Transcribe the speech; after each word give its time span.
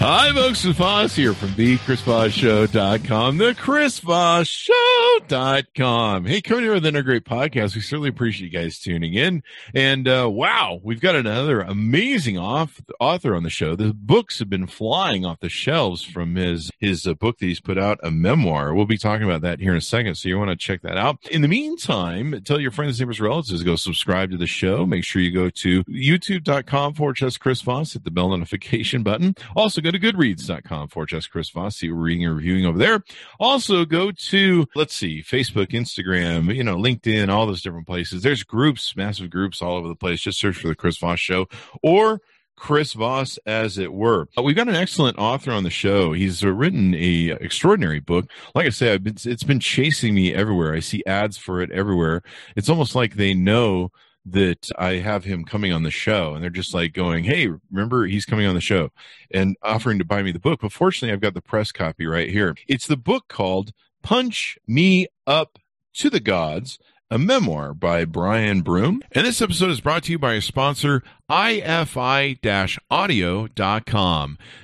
Hi, 0.00 0.32
folks. 0.32 0.64
It's 0.64 0.78
Voss 0.78 1.16
here 1.16 1.34
from 1.34 1.56
the 1.56 1.76
ChrisVossShow.com, 1.78 3.36
the 3.36 3.52
ChrisVossShow.com. 3.54 6.24
Hey, 6.24 6.40
coming 6.40 6.62
here 6.62 6.74
with 6.74 6.86
another 6.86 7.02
great 7.02 7.24
podcast. 7.24 7.74
We 7.74 7.80
certainly 7.80 8.10
appreciate 8.10 8.52
you 8.52 8.56
guys 8.56 8.78
tuning 8.78 9.14
in. 9.14 9.42
And 9.74 10.06
uh, 10.06 10.28
wow, 10.30 10.78
we've 10.84 11.00
got 11.00 11.16
another 11.16 11.62
amazing 11.62 12.38
off, 12.38 12.80
author 13.00 13.34
on 13.34 13.42
the 13.42 13.50
show. 13.50 13.74
The 13.74 13.92
books 13.92 14.38
have 14.38 14.48
been 14.48 14.68
flying 14.68 15.26
off 15.26 15.40
the 15.40 15.48
shelves 15.48 16.04
from 16.04 16.36
his 16.36 16.70
his 16.78 17.04
uh, 17.04 17.14
book 17.14 17.38
that 17.38 17.46
he's 17.46 17.58
put 17.58 17.76
out, 17.76 17.98
a 18.04 18.12
memoir. 18.12 18.72
We'll 18.74 18.86
be 18.86 18.98
talking 18.98 19.24
about 19.24 19.40
that 19.40 19.58
here 19.58 19.72
in 19.72 19.78
a 19.78 19.80
second, 19.80 20.14
so 20.14 20.28
you 20.28 20.38
want 20.38 20.50
to 20.50 20.56
check 20.56 20.82
that 20.82 20.96
out. 20.96 21.16
In 21.28 21.42
the 21.42 21.48
meantime, 21.48 22.40
tell 22.44 22.60
your 22.60 22.70
friends, 22.70 23.00
and 23.00 23.08
neighbors, 23.08 23.20
relatives, 23.20 23.58
to 23.58 23.66
go 23.66 23.74
subscribe 23.74 24.30
to 24.30 24.36
the 24.36 24.46
show. 24.46 24.86
Make 24.86 25.02
sure 25.02 25.20
you 25.20 25.32
go 25.32 25.50
to 25.50 25.82
youtube.com 25.84 26.94
forward 26.94 27.18
slash 27.18 27.36
Chris 27.38 27.62
Voss, 27.62 27.94
hit 27.94 28.04
the 28.04 28.12
bell 28.12 28.28
notification 28.28 29.02
button. 29.02 29.34
Also, 29.56 29.80
go 29.80 29.87
to 29.90 29.98
goodreads.com 29.98 30.88
for 30.88 31.06
just 31.06 31.30
Chris 31.30 31.50
Voss. 31.50 31.76
See 31.76 31.90
what 31.90 31.96
we're 31.98 32.04
reading 32.04 32.24
and 32.26 32.36
reviewing 32.36 32.66
over 32.66 32.78
there. 32.78 33.04
Also 33.38 33.84
go 33.84 34.10
to, 34.10 34.66
let's 34.74 34.94
see, 34.94 35.22
Facebook, 35.22 35.68
Instagram, 35.68 36.54
you 36.54 36.64
know, 36.64 36.76
LinkedIn, 36.76 37.28
all 37.28 37.46
those 37.46 37.62
different 37.62 37.86
places. 37.86 38.22
There's 38.22 38.42
groups, 38.42 38.96
massive 38.96 39.30
groups 39.30 39.62
all 39.62 39.76
over 39.76 39.88
the 39.88 39.94
place. 39.94 40.20
Just 40.20 40.38
search 40.38 40.56
for 40.56 40.68
the 40.68 40.74
Chris 40.74 40.98
Voss 40.98 41.18
show 41.18 41.46
or 41.82 42.20
Chris 42.58 42.92
Voss, 42.92 43.38
as 43.46 43.78
it 43.78 43.92
were. 43.92 44.28
Uh, 44.36 44.42
we've 44.42 44.56
got 44.56 44.68
an 44.68 44.74
excellent 44.74 45.16
author 45.18 45.52
on 45.52 45.62
the 45.62 45.70
show. 45.70 46.12
He's 46.12 46.44
uh, 46.44 46.52
written 46.52 46.94
a 46.94 47.30
extraordinary 47.40 48.00
book. 48.00 48.28
Like 48.54 48.66
I 48.66 48.98
been, 48.98 49.16
it's 49.24 49.44
been 49.44 49.60
chasing 49.60 50.14
me 50.14 50.34
everywhere. 50.34 50.74
I 50.74 50.80
see 50.80 51.04
ads 51.06 51.38
for 51.38 51.62
it 51.62 51.70
everywhere. 51.70 52.22
It's 52.56 52.68
almost 52.68 52.94
like 52.94 53.14
they 53.14 53.32
know 53.32 53.92
that 54.32 54.70
I 54.78 54.94
have 54.94 55.24
him 55.24 55.44
coming 55.44 55.72
on 55.72 55.82
the 55.82 55.90
show 55.90 56.34
and 56.34 56.42
they're 56.42 56.50
just 56.50 56.74
like 56.74 56.92
going, 56.92 57.24
Hey, 57.24 57.48
remember 57.70 58.06
he's 58.06 58.26
coming 58.26 58.46
on 58.46 58.54
the 58.54 58.60
show 58.60 58.90
and 59.30 59.56
offering 59.62 59.98
to 59.98 60.04
buy 60.04 60.22
me 60.22 60.32
the 60.32 60.38
book. 60.38 60.60
But 60.60 60.72
fortunately, 60.72 61.12
I've 61.12 61.20
got 61.20 61.34
the 61.34 61.42
press 61.42 61.72
copy 61.72 62.06
right 62.06 62.30
here. 62.30 62.54
It's 62.66 62.86
the 62.86 62.96
book 62.96 63.28
called 63.28 63.72
Punch 64.02 64.58
Me 64.66 65.06
Up 65.26 65.58
to 65.94 66.10
the 66.10 66.20
Gods 66.20 66.78
a 67.10 67.18
memoir 67.18 67.72
by 67.72 68.04
Brian 68.04 68.60
Broome. 68.60 69.02
And 69.12 69.26
this 69.26 69.40
episode 69.40 69.70
is 69.70 69.80
brought 69.80 70.02
to 70.04 70.12
you 70.12 70.18
by 70.18 70.34
a 70.34 70.42
sponsor, 70.42 71.02
ifi-audio.com 71.30 72.38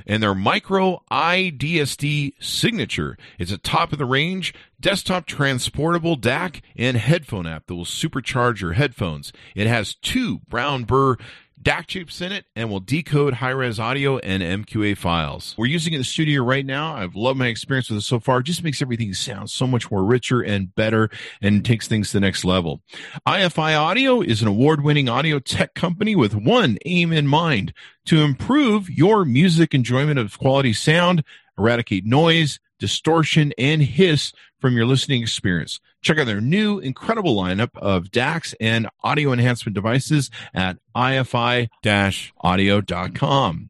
and 0.06 0.22
their 0.22 0.34
micro 0.34 1.02
iDSD 1.10 2.34
signature. 2.40 3.16
It's 3.38 3.52
a 3.52 3.58
top 3.58 3.92
of 3.92 3.98
the 3.98 4.04
range 4.04 4.54
desktop 4.80 5.24
transportable 5.24 6.16
DAC 6.16 6.60
and 6.76 6.96
headphone 6.98 7.46
amp 7.46 7.66
that 7.66 7.74
will 7.74 7.86
supercharge 7.86 8.60
your 8.60 8.74
headphones. 8.74 9.32
It 9.54 9.66
has 9.66 9.94
two 9.94 10.40
brown 10.40 10.84
burr 10.84 11.16
DAC 11.64 11.86
chips 11.86 12.20
in 12.20 12.30
it 12.30 12.44
and 12.54 12.70
will 12.70 12.80
decode 12.80 13.34
high 13.34 13.50
res 13.50 13.80
audio 13.80 14.18
and 14.18 14.42
MQA 14.42 14.98
files. 14.98 15.54
We're 15.56 15.66
using 15.66 15.94
it 15.94 15.96
in 15.96 16.00
the 16.00 16.04
studio 16.04 16.42
right 16.42 16.64
now. 16.64 16.94
I've 16.94 17.16
loved 17.16 17.38
my 17.38 17.46
experience 17.46 17.88
with 17.88 18.00
it 18.00 18.02
so 18.02 18.20
far. 18.20 18.40
It 18.40 18.44
just 18.44 18.62
makes 18.62 18.82
everything 18.82 19.14
sound 19.14 19.48
so 19.48 19.66
much 19.66 19.90
more 19.90 20.04
richer 20.04 20.42
and 20.42 20.74
better 20.74 21.08
and 21.40 21.64
takes 21.64 21.88
things 21.88 22.08
to 22.08 22.18
the 22.18 22.20
next 22.20 22.44
level. 22.44 22.82
IFI 23.26 23.78
Audio 23.78 24.20
is 24.20 24.42
an 24.42 24.48
award 24.48 24.84
winning 24.84 25.08
audio 25.08 25.38
tech 25.38 25.74
company 25.74 26.14
with 26.14 26.34
one 26.34 26.76
aim 26.84 27.14
in 27.14 27.26
mind 27.26 27.72
to 28.04 28.20
improve 28.20 28.90
your 28.90 29.24
music 29.24 29.72
enjoyment 29.72 30.18
of 30.18 30.38
quality 30.38 30.74
sound, 30.74 31.24
eradicate 31.58 32.04
noise, 32.04 32.60
distortion, 32.84 33.50
and 33.56 33.80
hiss 33.80 34.30
from 34.60 34.76
your 34.76 34.84
listening 34.84 35.22
experience. 35.22 35.80
Check 36.02 36.18
out 36.18 36.26
their 36.26 36.42
new 36.42 36.80
incredible 36.80 37.34
lineup 37.34 37.70
of 37.76 38.10
DACs 38.10 38.52
and 38.60 38.90
audio 39.02 39.32
enhancement 39.32 39.74
devices 39.74 40.30
at 40.52 40.76
ifi-audio.com. 40.94 41.70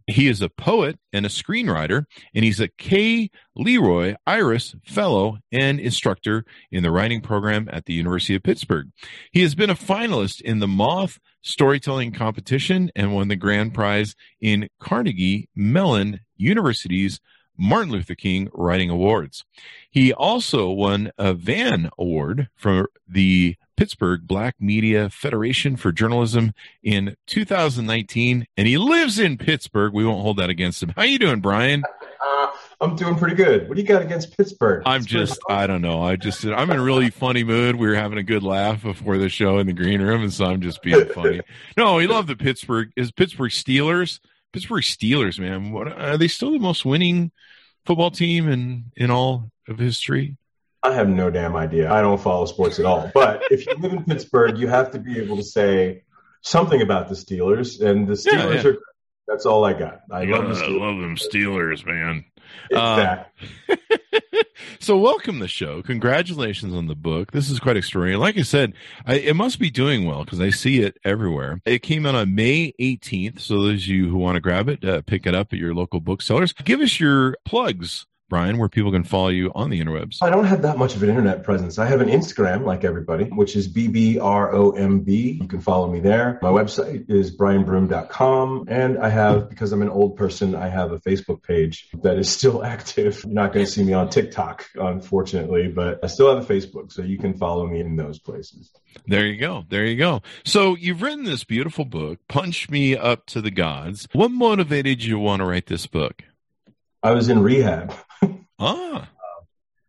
He 0.09 0.27
is 0.27 0.43
a 0.43 0.49
poet 0.49 0.99
and 1.13 1.25
a 1.25 1.29
screenwriter, 1.29 2.07
and 2.35 2.45
he's 2.45 2.59
a 2.59 2.67
K. 2.67 3.31
Leroy 3.55 4.17
Irvis 4.27 4.75
Fellow 4.85 5.39
and 5.53 5.79
instructor 5.79 6.45
in 6.73 6.83
the 6.83 6.91
writing 6.91 7.21
program 7.21 7.69
at 7.73 7.85
the 7.85 7.95
University 7.95 8.35
of 8.35 8.43
Pittsburgh. 8.43 8.89
He 9.31 9.43
has 9.43 9.55
been 9.55 9.71
a 9.71 9.77
finalist 9.77 10.41
in 10.41 10.59
the 10.59 10.67
Moth 10.67 11.21
Storytelling 11.43 12.11
Competition 12.11 12.91
and 12.97 13.15
won 13.15 13.29
the 13.29 13.37
grand 13.37 13.75
prize 13.75 14.17
in 14.41 14.69
Carnegie 14.81 15.49
Mellon 15.55 16.19
University's 16.37 17.21
Martin 17.57 17.93
Luther 17.93 18.15
King 18.15 18.49
Writing 18.53 18.91
Awards. 18.91 19.45
He 19.91 20.13
also 20.13 20.71
won 20.71 21.13
a 21.19 21.35
Vann 21.35 21.91
Award 21.99 22.49
from 22.57 22.87
the 23.09 23.57
Pittsburgh 23.77 24.27
Black 24.27 24.57
Media 24.61 25.11
Federation 25.11 25.77
for 25.77 25.93
Journalism 25.93 26.53
in 26.83 27.17
2019, 27.27 28.47
and 28.57 28.69
he 28.69 28.79
lives 28.79 29.19
in 29.19 29.37
Pittsburgh. 29.37 29.93
We 29.93 30.05
won't 30.05 30.23
hold 30.23 30.37
that 30.39 30.51
against 30.51 30.83
him. 30.83 30.91
How 30.91 31.03
are 31.03 31.07
you 31.07 31.19
doing, 31.19 31.41
Brian? 31.41 31.83
Uh, 32.25 32.51
I'm 32.81 32.97
doing 32.97 33.17
pretty 33.17 33.35
good. 33.35 33.69
What 33.69 33.75
do 33.75 33.81
you 33.81 33.87
got 33.87 34.03
against 34.03 34.37
Pittsburgh? 34.37 34.83
I'm 34.87 35.01
Pittsburgh 35.01 35.27
just, 35.27 35.41
I 35.49 35.67
don't 35.67 35.83
know. 35.83 36.03
I 36.03 36.17
just, 36.17 36.45
I'm 36.45 36.71
in 36.71 36.79
a 36.79 36.83
really 36.83 37.11
funny 37.11 37.45
mood. 37.45 37.77
We 37.77 37.87
were 37.87 37.95
having 37.95 38.19
a 38.19 38.23
good 38.23 38.43
laugh 38.43 38.83
before 38.83 39.19
the 39.19 39.29
show 39.29 39.59
in 39.59 39.67
the 39.67 39.73
green 39.73 40.01
room, 40.01 40.23
and 40.23 40.33
so 40.33 40.47
I'm 40.47 40.61
just 40.61 40.83
being 40.83 41.07
funny. 41.07 41.41
no, 41.77 41.97
we 41.97 42.07
love 42.07 42.27
the 42.27 42.37
Pittsburgh. 42.37 42.93
Is 42.97 43.11
Pittsburgh 43.11 43.51
Steelers? 43.51 44.21
Pittsburgh 44.55 44.85
Steelers, 44.85 45.41
man. 45.41 45.73
What 45.73 45.89
are 45.89 46.17
they 46.17 46.29
still 46.29 46.53
the 46.53 46.61
most 46.61 46.85
winning 46.85 47.33
football 47.87 48.13
team 48.13 48.49
in 48.49 48.85
in 48.97 49.11
all 49.11 49.51
of 49.67 49.81
history? 49.81 50.37
I 50.81 50.93
have 50.93 51.09
no 51.09 51.29
damn 51.29 51.57
idea. 51.57 51.93
I 51.93 52.01
don't 52.01 52.21
follow 52.21 52.47
sports 52.47 52.79
at 52.79 52.85
all. 52.85 53.11
But 53.13 53.43
if 53.51 53.67
you 53.67 53.75
live 53.75 53.93
in 53.93 54.05
Pittsburgh, 54.05 54.57
you 54.57 54.69
have 54.69 54.93
to 54.93 55.01
be 55.01 55.19
able 55.19 55.39
to 55.39 55.43
say 55.43 56.05
something 56.43 56.81
about 56.81 57.09
the 57.09 57.17
Steelers, 57.17 57.85
and 57.85 58.07
the 58.07 58.13
Steelers 58.13 58.55
yeah, 58.55 58.63
yeah. 58.63 58.69
are. 58.69 58.77
That's 59.27 59.45
all 59.45 59.65
I 59.65 59.73
got. 59.73 60.03
I 60.13 60.23
love, 60.23 60.47
the 60.47 60.55
Steelers. 60.55 60.81
love 60.81 61.01
them 61.01 61.17
Steelers, 61.17 61.85
man. 61.85 62.25
Exactly. 62.71 63.49
Uh, 63.69 63.97
so 64.85 64.99
welcome 64.99 65.39
the 65.39 65.49
show. 65.49 65.81
Congratulations 65.81 66.75
on 66.75 66.89
the 66.89 66.95
book. 66.95 67.33
This 67.33 67.49
is 67.49 67.59
quite 67.59 67.79
extraordinary. 67.79 68.19
Like 68.19 68.37
I 68.37 68.43
said, 68.43 68.75
I, 69.07 69.15
it 69.15 69.35
must 69.35 69.59
be 69.59 69.71
doing 69.71 70.05
well 70.05 70.25
because 70.25 70.43
I 70.43 70.51
see 70.51 70.81
it 70.81 70.99
everywhere. 71.05 71.63
It 71.65 71.79
came 71.79 72.05
out 72.05 72.15
on 72.15 72.35
May 72.35 72.75
18th. 72.79 73.41
So 73.41 73.63
those 73.63 73.85
of 73.85 73.89
you 73.89 74.11
who 74.11 74.19
want 74.19 74.37
to 74.37 74.41
grab 74.41 74.69
it, 74.69 74.85
uh, 74.85 75.01
pick 75.01 75.27
it 75.27 75.35
up 75.35 75.55
at 75.55 75.59
your 75.59 75.75
local 75.75 76.01
booksellers. 76.01 76.53
Give 76.53 76.83
us 76.83 77.01
your 77.01 77.39
plugs 77.47 78.05
Brian, 78.31 78.57
where 78.57 78.71
people 78.71 78.91
can 78.91 79.05
follow 79.05 79.29
you 79.29 79.53
on 79.55 79.69
the 79.69 79.81
interwebs? 79.81 80.19
I 80.23 80.31
don't 80.31 80.47
have 80.47 80.63
that 80.63 80.79
much 80.79 80.97
of 80.97 81.03
an 81.03 81.11
internet 81.11 81.43
presence. 81.43 81.79
I 81.79 81.87
have 81.87 82.01
an 82.01 82.09
Instagram, 82.09 82.65
like 82.65 82.83
everybody, 82.83 83.25
which 83.25 83.55
is 83.55 83.73
BBROMB. 83.73 85.41
You 85.41 85.47
can 85.47 85.61
follow 85.61 85.91
me 85.91 86.01
there. 86.01 86.39
My 86.41 86.49
website 86.49 87.11
is 87.11 87.37
brianbroome.com. 87.37 88.65
And 88.69 88.99
I 88.99 89.11
have, 89.11 89.51
because 89.51 89.73
I'm 89.73 89.83
an 89.83 89.91
old 89.91 90.17
person, 90.17 90.55
I 90.55 90.69
have 90.69 90.93
a 90.93 90.99
Facebook 91.01 91.43
page 91.43 91.91
that 92.03 92.17
is 92.17 92.31
still 92.31 92.65
active. 92.75 93.23
You're 93.25 93.35
not 93.35 93.53
going 93.53 93.67
to 93.67 93.71
see 93.71 93.85
me 93.85 93.93
on 93.93 94.09
TikTok, 94.09 94.71
unfortunately, 94.75 95.69
but 95.69 96.03
I 96.03 96.07
still 96.07 96.35
have 96.35 96.49
a 96.49 96.53
Facebook. 96.53 96.93
So 96.93 97.03
you 97.03 97.19
can 97.19 97.35
follow 97.35 97.67
me 97.67 97.81
in 97.81 97.97
those 97.97 98.19
places. 98.19 98.73
There 99.07 99.27
you 99.27 99.39
go. 99.39 99.65
There 99.69 99.85
you 99.85 99.97
go. 99.97 100.23
So 100.45 100.77
you've 100.77 101.03
written 101.03 101.25
this 101.25 101.45
beautiful 101.45 101.85
book, 101.85 102.21
Punch 102.29 102.71
Me 102.71 102.97
Up 102.97 103.27
to 103.27 103.43
the 103.43 103.51
Gods. 103.51 104.09
What 104.13 104.31
motivated 104.31 105.05
you 105.05 105.15
to 105.15 105.19
want 105.19 105.41
to 105.41 105.47
write 105.47 105.67
this 105.67 105.87
book? 105.87 106.23
I 107.03 107.11
was 107.11 107.29
in 107.29 107.43
rehab. 107.43 107.95
ah. 108.59 109.09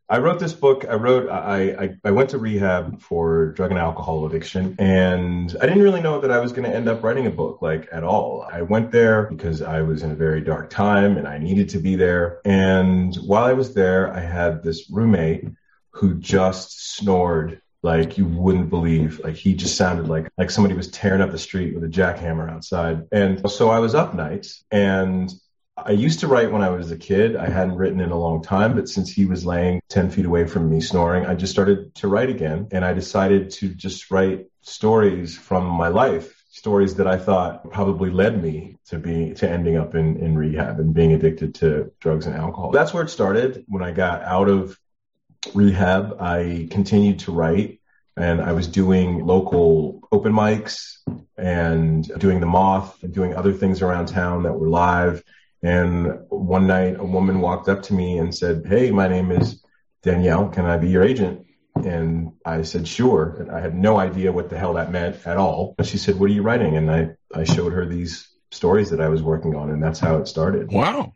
I 0.08 0.20
wrote 0.20 0.40
this 0.40 0.54
book. 0.54 0.86
I 0.88 0.94
wrote. 0.94 1.30
I, 1.30 1.72
I, 1.72 1.96
I 2.04 2.12
went 2.12 2.30
to 2.30 2.38
rehab 2.38 3.02
for 3.02 3.48
drug 3.54 3.72
and 3.72 3.80
alcohol 3.80 4.28
addiction, 4.28 4.76
and 4.78 5.56
I 5.60 5.66
didn't 5.66 5.82
really 5.82 6.02
know 6.02 6.22
that 6.22 6.30
I 6.30 6.40
was 6.40 6.52
going 6.52 6.70
to 6.70 6.76
end 6.76 6.88
up 6.88 7.04
writing 7.04 7.26
a 7.26 7.32
book 7.32 7.64
like 7.64 7.90
at 7.92 8.04
all. 8.04 8.48
I 8.52 8.62
went 8.62 8.92
there 8.92 9.24
because 9.24 9.64
I 9.64 9.82
was 9.82 10.04
in 10.04 10.12
a 10.12 10.16
very 10.16 10.42
dark 10.42 10.70
time, 10.70 11.18
and 11.18 11.28
I 11.28 11.40
needed 11.40 11.70
to 11.70 11.80
be 11.80 11.96
there. 11.96 12.40
And 12.46 13.16
while 13.16 13.46
I 13.46 13.54
was 13.54 13.74
there, 13.74 14.14
I 14.14 14.20
had 14.20 14.62
this 14.62 14.92
roommate 14.92 15.48
who 15.90 16.16
just 16.16 16.96
snored 16.98 17.62
like 17.82 18.18
you 18.18 18.26
wouldn't 18.26 18.70
believe. 18.70 19.20
Like 19.24 19.36
he 19.36 19.56
just 19.56 19.76
sounded 19.76 20.08
like 20.08 20.28
like 20.38 20.52
somebody 20.52 20.76
was 20.76 20.92
tearing 20.92 21.22
up 21.22 21.32
the 21.32 21.40
street 21.40 21.74
with 21.74 21.84
a 21.84 21.88
jackhammer 21.88 22.52
outside. 22.52 23.08
And 23.12 23.50
so 23.50 23.72
I 23.72 23.80
was 23.80 23.96
up 23.96 24.14
nights 24.14 24.64
and 24.70 25.32
I 25.88 25.92
used 25.92 26.22
to 26.22 26.28
write 26.28 26.52
when 26.52 26.64
I 26.64 26.70
was 26.70 26.90
a 26.90 26.98
kid. 26.98 27.36
I 27.36 27.48
hadn't 27.48 27.76
written 27.76 28.00
in 28.00 28.10
a 28.10 28.18
long 28.18 28.42
time, 28.42 28.74
but 28.74 28.90
since 28.90 29.12
he 29.12 29.26
was 29.26 29.46
laying 29.46 29.82
10 29.90 30.10
feet 30.10 30.26
away 30.26 30.48
from 30.48 30.70
me 30.70 30.82
snoring, 30.82 31.28
I 31.28 31.36
just 31.36 31.54
started 31.54 31.94
to 31.96 32.08
write 32.08 32.30
again. 32.30 32.70
And 32.72 32.84
I 32.84 32.94
decided 32.94 33.52
to 33.52 33.70
just 33.70 34.10
write 34.10 34.48
stories 34.62 35.38
from 35.38 35.66
my 35.68 35.90
life 35.90 36.36
stories 36.50 36.96
that 36.96 37.06
I 37.06 37.18
thought 37.18 37.70
probably 37.70 38.10
led 38.10 38.42
me 38.42 38.78
to 38.86 38.98
be 38.98 39.34
to 39.36 39.50
ending 39.50 39.76
up 39.78 39.94
in, 39.94 40.18
in 40.18 40.38
rehab 40.38 40.80
and 40.80 40.94
being 40.94 41.12
addicted 41.12 41.54
to 41.56 41.92
drugs 42.00 42.26
and 42.28 42.36
alcohol. 42.36 42.72
That's 42.72 42.94
where 42.94 43.04
it 43.04 43.10
started. 43.10 43.66
When 43.68 43.84
I 43.84 43.92
got 43.92 44.24
out 44.24 44.48
of 44.48 44.80
rehab, 45.54 46.16
I 46.20 46.70
continued 46.72 47.20
to 47.20 47.34
write 47.34 47.82
and 48.16 48.42
I 48.42 48.54
was 48.54 48.68
doing 48.68 49.26
local 49.26 50.08
open 50.12 50.32
mics 50.32 51.00
and 51.38 52.08
doing 52.18 52.40
the 52.40 52.46
moth 52.46 53.04
and 53.04 53.14
doing 53.14 53.36
other 53.36 53.52
things 53.52 53.82
around 53.82 54.06
town 54.06 54.44
that 54.44 54.54
were 54.54 54.70
live. 54.70 55.24
And 55.66 56.20
one 56.30 56.68
night 56.68 57.00
a 57.00 57.04
woman 57.04 57.42
walked 57.42 57.70
up 57.70 57.82
to 57.84 57.94
me 57.94 58.20
and 58.20 58.34
said, 58.34 58.66
Hey, 58.68 58.92
my 58.92 59.08
name 59.08 59.32
is 59.32 59.64
Danielle. 60.04 60.50
Can 60.50 60.66
I 60.66 60.78
be 60.78 60.90
your 60.90 61.04
agent? 61.04 61.46
And 61.76 62.34
I 62.46 62.62
said, 62.62 62.88
sure. 62.88 63.38
And 63.40 63.52
I 63.52 63.60
had 63.60 63.76
no 63.76 63.98
idea 63.98 64.32
what 64.32 64.50
the 64.50 64.58
hell 64.58 64.76
that 64.76 64.92
meant 64.92 65.26
at 65.28 65.38
all. 65.38 65.76
And 65.78 65.86
she 65.86 65.98
said, 65.98 66.18
what 66.18 66.30
are 66.30 66.34
you 66.34 66.42
writing? 66.42 66.78
And 66.78 66.90
I, 66.90 67.10
I 67.34 67.44
showed 67.44 67.74
her 67.74 67.86
these 67.86 68.30
stories 68.52 68.92
that 68.92 69.02
I 69.02 69.10
was 69.10 69.22
working 69.22 69.56
on. 69.56 69.70
And 69.70 69.84
that's 69.84 70.00
how 70.00 70.18
it 70.18 70.28
started. 70.28 70.72
Wow. 70.72 71.14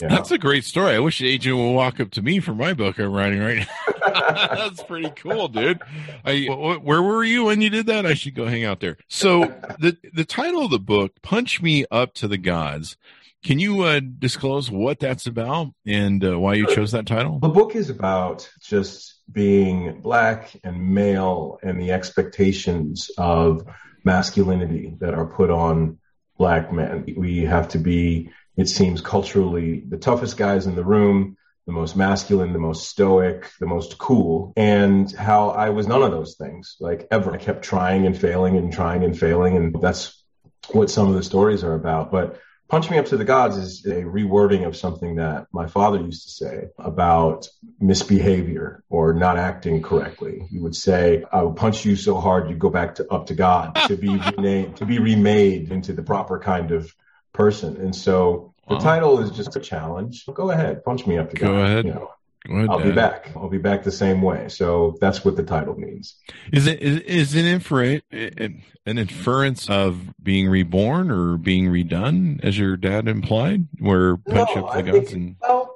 Yeah. 0.00 0.08
That's 0.08 0.30
a 0.30 0.36
great 0.36 0.64
story. 0.64 0.94
I 0.94 0.98
wish 0.98 1.20
the 1.20 1.28
agent 1.28 1.56
would 1.56 1.72
walk 1.72 2.00
up 2.00 2.10
to 2.12 2.22
me 2.22 2.40
for 2.40 2.54
my 2.54 2.74
book 2.74 2.98
I'm 2.98 3.12
writing 3.12 3.40
right 3.40 3.66
now. 3.66 4.04
That's 4.54 4.82
pretty 4.82 5.10
cool, 5.16 5.48
dude. 5.48 5.80
I, 6.22 6.44
where 6.44 7.00
were 7.00 7.24
you 7.24 7.44
when 7.44 7.62
you 7.62 7.70
did 7.70 7.86
that? 7.86 8.04
I 8.04 8.12
should 8.12 8.34
go 8.34 8.46
hang 8.46 8.64
out 8.64 8.80
there. 8.80 8.98
So 9.08 9.54
the 9.78 9.96
the 10.12 10.26
title 10.26 10.66
of 10.66 10.70
the 10.70 10.78
book, 10.78 11.22
"Punch 11.22 11.62
Me 11.62 11.86
Up 11.90 12.12
to 12.14 12.28
the 12.28 12.36
Gods," 12.36 12.98
Can 13.44 13.58
you 13.58 13.82
uh, 13.82 14.00
disclose 14.18 14.70
what 14.70 14.98
that's 14.98 15.26
about 15.26 15.68
and 15.86 16.24
uh, 16.24 16.38
why 16.38 16.54
you 16.54 16.66
chose 16.66 16.92
that 16.92 17.06
title? 17.06 17.38
The 17.38 17.48
book 17.48 17.76
is 17.76 17.90
about 17.90 18.50
just 18.60 19.20
being 19.30 20.00
black 20.00 20.56
and 20.64 20.94
male 20.94 21.58
and 21.62 21.80
the 21.80 21.92
expectations 21.92 23.10
of 23.18 23.66
masculinity 24.04 24.96
that 25.00 25.14
are 25.14 25.26
put 25.26 25.50
on 25.50 25.98
black 26.38 26.72
men. 26.72 27.04
We 27.16 27.44
have 27.44 27.68
to 27.68 27.78
be, 27.78 28.30
it 28.56 28.68
seems, 28.68 29.00
culturally 29.00 29.80
the 29.86 29.96
toughest 29.98 30.36
guys 30.36 30.66
in 30.66 30.74
the 30.74 30.84
room, 30.84 31.36
the 31.66 31.72
most 31.72 31.96
masculine, 31.96 32.52
the 32.52 32.58
most 32.58 32.88
stoic, 32.88 33.50
the 33.58 33.66
most 33.66 33.98
cool, 33.98 34.52
and 34.56 35.10
how 35.12 35.50
I 35.50 35.70
was 35.70 35.88
none 35.88 36.02
of 36.02 36.12
those 36.12 36.36
things, 36.36 36.76
like 36.78 37.08
ever. 37.10 37.34
I 37.34 37.38
kept 37.38 37.64
trying 37.64 38.06
and 38.06 38.16
failing 38.16 38.56
and 38.56 38.72
trying 38.72 39.02
and 39.02 39.18
failing, 39.18 39.56
and 39.56 39.76
that's 39.80 40.22
what 40.70 40.90
some 40.90 41.08
of 41.08 41.14
the 41.14 41.24
stories 41.24 41.64
are 41.64 41.74
about. 41.74 42.12
But 42.12 42.40
Punch 42.68 42.90
Me 42.90 42.98
Up 42.98 43.06
to 43.06 43.16
the 43.16 43.24
Gods 43.24 43.56
is 43.56 43.84
a 43.86 44.02
rewording 44.02 44.66
of 44.66 44.76
something 44.76 45.16
that 45.16 45.46
my 45.52 45.68
father 45.68 46.00
used 46.00 46.24
to 46.24 46.30
say 46.30 46.64
about 46.78 47.48
misbehavior 47.78 48.82
or 48.88 49.14
not 49.14 49.38
acting 49.38 49.82
correctly. 49.82 50.46
He 50.50 50.58
would 50.58 50.74
say, 50.74 51.24
I 51.30 51.42
will 51.42 51.52
punch 51.52 51.84
you 51.84 51.94
so 51.94 52.16
hard 52.16 52.50
you 52.50 52.56
go 52.56 52.70
back 52.70 52.96
to 52.96 53.08
up 53.08 53.26
to 53.26 53.34
God 53.34 53.76
to 53.86 53.96
be 53.96 54.16
renamed, 54.36 54.78
to 54.78 54.86
be 54.86 54.98
remade 54.98 55.70
into 55.70 55.92
the 55.92 56.02
proper 56.02 56.40
kind 56.40 56.72
of 56.72 56.92
person. 57.32 57.76
And 57.76 57.94
so 57.94 58.52
the 58.68 58.78
title 58.78 59.20
is 59.20 59.30
just 59.30 59.54
a 59.54 59.60
challenge. 59.60 60.26
Go 60.26 60.50
ahead, 60.50 60.84
punch 60.84 61.06
me 61.06 61.18
up 61.18 61.30
to 61.30 61.36
go 61.36 61.46
God. 61.46 61.60
ahead. 61.62 61.84
You 61.84 61.92
know, 61.92 62.10
Ahead, 62.48 62.68
I'll 62.70 62.78
Dad. 62.78 62.84
be 62.84 62.92
back. 62.92 63.30
I'll 63.36 63.48
be 63.48 63.58
back 63.58 63.82
the 63.82 63.92
same 63.92 64.22
way. 64.22 64.48
So 64.48 64.96
that's 65.00 65.24
what 65.24 65.36
the 65.36 65.42
title 65.42 65.74
means. 65.74 66.16
Is 66.52 66.66
it 66.66 66.80
is, 66.80 67.00
is 67.00 67.34
it 67.34 67.44
infer- 67.44 68.00
an 68.10 68.62
inference 68.98 69.68
of 69.68 70.14
being 70.22 70.48
reborn 70.48 71.10
or 71.10 71.36
being 71.36 71.66
redone, 71.66 72.42
as 72.44 72.58
your 72.58 72.76
dad 72.76 73.08
implied, 73.08 73.66
where 73.78 74.16
punch 74.16 74.50
no, 74.54 74.66
up 74.66 74.74
the 74.74 74.82
gods 74.82 75.12
and 75.12 75.36
well, 75.40 75.74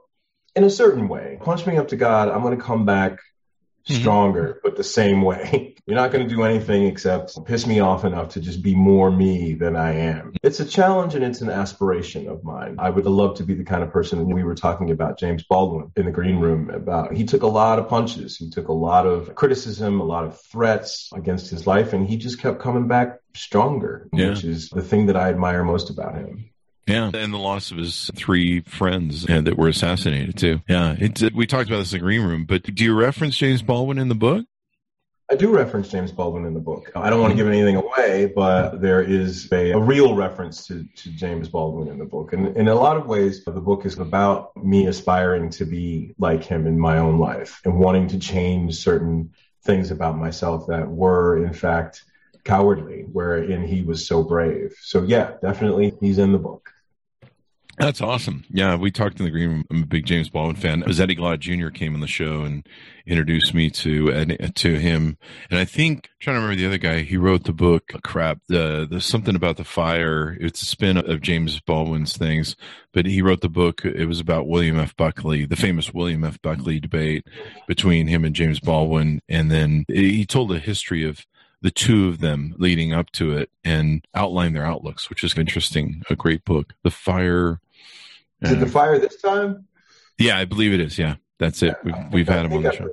in 0.55 0.65
a 0.65 0.71
certain 0.71 1.09
way, 1.09 1.39
punch 1.43 1.67
me 1.67 1.77
up 1.77 1.89
to 1.89 1.97
God. 1.97 2.29
I'm 2.29 2.43
going 2.43 2.57
to 2.57 2.63
come 2.63 2.85
back. 2.85 3.19
Stronger, 3.85 4.49
mm-hmm. 4.49 4.59
but 4.63 4.77
the 4.77 4.85
same 4.85 5.23
way. 5.23 5.75
You're 5.87 5.97
not 5.97 6.13
going 6.13 6.29
to 6.29 6.33
do 6.33 6.43
anything 6.45 6.87
except 6.87 7.45
piss 7.47 7.67
me 7.67 7.81
off 7.81 8.05
enough 8.05 8.31
to 8.31 8.41
just 8.41 8.63
be 8.63 8.75
more 8.75 9.11
me 9.11 9.55
than 9.55 9.77
I 9.77 9.95
am. 9.95 10.35
It's 10.43 10.61
a 10.61 10.65
challenge 10.65 11.15
and 11.15 11.25
it's 11.25 11.41
an 11.41 11.51
aspiration 11.51 12.29
of 12.29 12.45
mine. 12.45 12.77
I 12.79 12.91
would 12.91 13.07
love 13.07 13.39
to 13.39 13.45
be 13.45 13.55
the 13.55 13.65
kind 13.65 13.83
of 13.83 13.91
person 13.91 14.29
we 14.29 14.45
were 14.45 14.55
talking 14.55 14.91
about 14.91 15.19
James 15.19 15.43
Baldwin 15.43 15.91
in 15.97 16.05
the 16.05 16.13
green 16.13 16.37
room 16.37 16.71
about. 16.71 17.15
He 17.15 17.25
took 17.25 17.43
a 17.43 17.49
lot 17.49 17.79
of 17.79 17.89
punches. 17.89 18.37
He 18.37 18.51
took 18.51 18.69
a 18.69 18.73
lot 18.73 19.07
of 19.07 19.35
criticism, 19.35 20.01
a 20.01 20.05
lot 20.05 20.25
of 20.25 20.41
threats 20.41 21.11
against 21.15 21.51
his 21.51 21.67
life, 21.67 21.93
and 21.93 22.07
he 22.07 22.17
just 22.17 22.41
kept 22.41 22.61
coming 22.61 22.87
back 22.87 23.21
stronger, 23.35 24.09
yeah. 24.13 24.31
which 24.31 24.45
is 24.45 24.69
the 24.69 24.83
thing 24.83 25.07
that 25.07 25.17
I 25.17 25.29
admire 25.31 25.65
most 25.65 25.91
about 25.91 26.15
him. 26.15 26.50
Yeah, 26.91 27.11
and 27.15 27.33
the 27.33 27.39
loss 27.39 27.71
of 27.71 27.79
his 27.79 28.11
three 28.17 28.61
friends 28.61 29.29
uh, 29.29 29.41
that 29.43 29.57
were 29.57 29.69
assassinated 29.69 30.37
too. 30.37 30.61
Yeah, 30.69 30.97
it's, 30.99 31.23
uh, 31.23 31.31
we 31.35 31.47
talked 31.47 31.69
about 31.69 31.79
this 31.79 31.93
in 31.93 31.99
the 31.99 32.05
green 32.05 32.23
room. 32.23 32.45
But 32.45 32.63
do 32.63 32.85
you 32.85 32.95
reference 32.95 33.37
James 33.37 33.63
Baldwin 33.63 33.99
in 33.99 34.09
the 34.09 34.15
book? 34.15 34.45
I 35.31 35.37
do 35.37 35.49
reference 35.55 35.89
James 35.89 36.11
Baldwin 36.11 36.45
in 36.45 36.55
the 36.55 36.61
book. 36.61 36.91
I 36.97 37.09
don't 37.09 37.21
want 37.21 37.31
to 37.31 37.37
give 37.37 37.47
anything 37.47 37.77
away, 37.77 38.33
but 38.35 38.81
there 38.81 39.01
is 39.01 39.51
a, 39.53 39.71
a, 39.71 39.79
real 39.79 40.17
reference 40.17 40.67
to, 40.67 40.85
to 40.97 41.11
James 41.11 41.49
Baldwin 41.49 41.87
in 41.87 41.99
the 41.99 42.05
book. 42.05 42.33
And 42.33 42.57
in 42.57 42.67
a 42.67 42.75
lot 42.75 42.97
of 42.97 43.07
ways, 43.07 43.45
the 43.45 43.53
book 43.53 43.87
is 43.87 43.97
about 43.97 44.57
me 44.57 44.89
aspiring 44.89 45.51
to 45.51 45.65
be 45.65 46.17
like 46.19 46.43
him 46.43 46.67
in 46.67 46.81
my 46.81 46.99
own 46.99 47.21
life 47.21 47.61
and 47.65 47.79
wanting 47.79 48.09
to 48.09 48.19
change 48.19 48.75
certain 48.75 49.31
things 49.63 49.93
about 49.93 50.19
myself 50.19 50.67
that 50.67 50.89
were, 50.89 51.45
in 51.45 51.53
fact, 51.53 52.03
cowardly, 52.43 53.03
wherein 53.13 53.65
he 53.65 53.83
was 53.83 54.09
so 54.09 54.25
brave. 54.25 54.75
So, 54.83 55.05
yeah, 55.05 55.35
definitely 55.41 55.93
he's 56.01 56.19
in 56.19 56.33
the 56.33 56.39
book. 56.39 56.73
That's 57.81 58.03
awesome. 58.03 58.45
Yeah, 58.51 58.77
we 58.77 58.91
talked 58.91 59.19
in 59.21 59.25
the 59.25 59.31
green 59.31 59.49
room. 59.49 59.65
I'm 59.71 59.85
a 59.85 59.87
big 59.87 60.05
James 60.05 60.29
Baldwin 60.29 60.57
fan. 60.57 60.83
As 60.83 61.01
Eddie 61.01 61.17
Glaude 61.17 61.41
Jr. 61.41 61.71
came 61.71 61.95
on 61.95 62.01
the 62.01 62.07
show 62.07 62.43
and 62.43 62.67
introduced 63.07 63.55
me 63.55 63.71
to 63.71 64.37
to 64.37 64.75
him, 64.75 65.17
and 65.51 65.59
I 65.59 65.65
think 65.65 66.11
I'm 66.13 66.17
trying 66.21 66.37
to 66.37 66.41
remember 66.43 66.61
the 66.61 66.67
other 66.67 66.77
guy. 66.77 67.01
He 67.01 67.17
wrote 67.17 67.45
the 67.45 67.55
book. 67.55 67.91
Crap, 68.05 68.41
the 68.49 68.87
the 68.89 69.01
something 69.01 69.35
about 69.35 69.57
the 69.57 69.65
fire. 69.65 70.37
It's 70.39 70.61
a 70.61 70.67
spin 70.67 70.99
of 70.99 71.23
James 71.23 71.59
Baldwin's 71.61 72.19
things, 72.19 72.55
but 72.93 73.07
he 73.07 73.23
wrote 73.23 73.41
the 73.41 73.49
book. 73.49 73.83
It 73.83 74.07
was 74.07 74.21
about 74.21 74.47
William 74.47 74.79
F. 74.79 74.95
Buckley, 74.95 75.47
the 75.47 75.57
famous 75.57 75.95
William 75.95 76.23
F. 76.23 76.41
Buckley 76.43 76.81
debate 76.81 77.27
between 77.67 78.09
him 78.09 78.27
and 78.27 78.37
James 78.37 78.61
Baldwin, 78.61 79.23
and 79.27 79.51
then 79.51 79.87
he 79.89 80.27
told 80.27 80.53
a 80.53 80.59
history 80.59 81.03
of 81.03 81.25
the 81.63 81.71
two 81.71 82.09
of 82.09 82.21
them 82.21 82.55
leading 82.59 82.93
up 82.93 83.11
to 83.13 83.37
it 83.37 83.51
and 83.65 84.05
outline 84.15 84.53
their 84.53 84.65
outlooks, 84.65 85.11
which 85.11 85.23
is 85.25 85.37
interesting. 85.37 86.03
A 86.09 86.17
great 86.17 86.45
book. 86.45 86.75
The 86.85 86.91
fire 86.91 87.61
is 88.43 88.53
it 88.53 88.61
the 88.61 88.67
uh, 88.67 88.71
fire 88.71 88.99
this 88.99 89.21
time? 89.21 89.67
Yeah, 90.19 90.39
I 90.39 90.45
believe 90.45 90.73
it 90.73 90.81
is. 90.81 90.99
Yeah, 90.99 91.17
that's 91.39 91.63
it. 91.63 91.77
We've, 91.85 91.95
we've 92.13 92.29
had 92.29 92.47
him 92.47 92.53
on 92.53 92.63
the 92.63 92.73
show. 92.73 92.91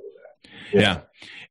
Yeah. 0.74 0.82
yeah. 0.82 1.00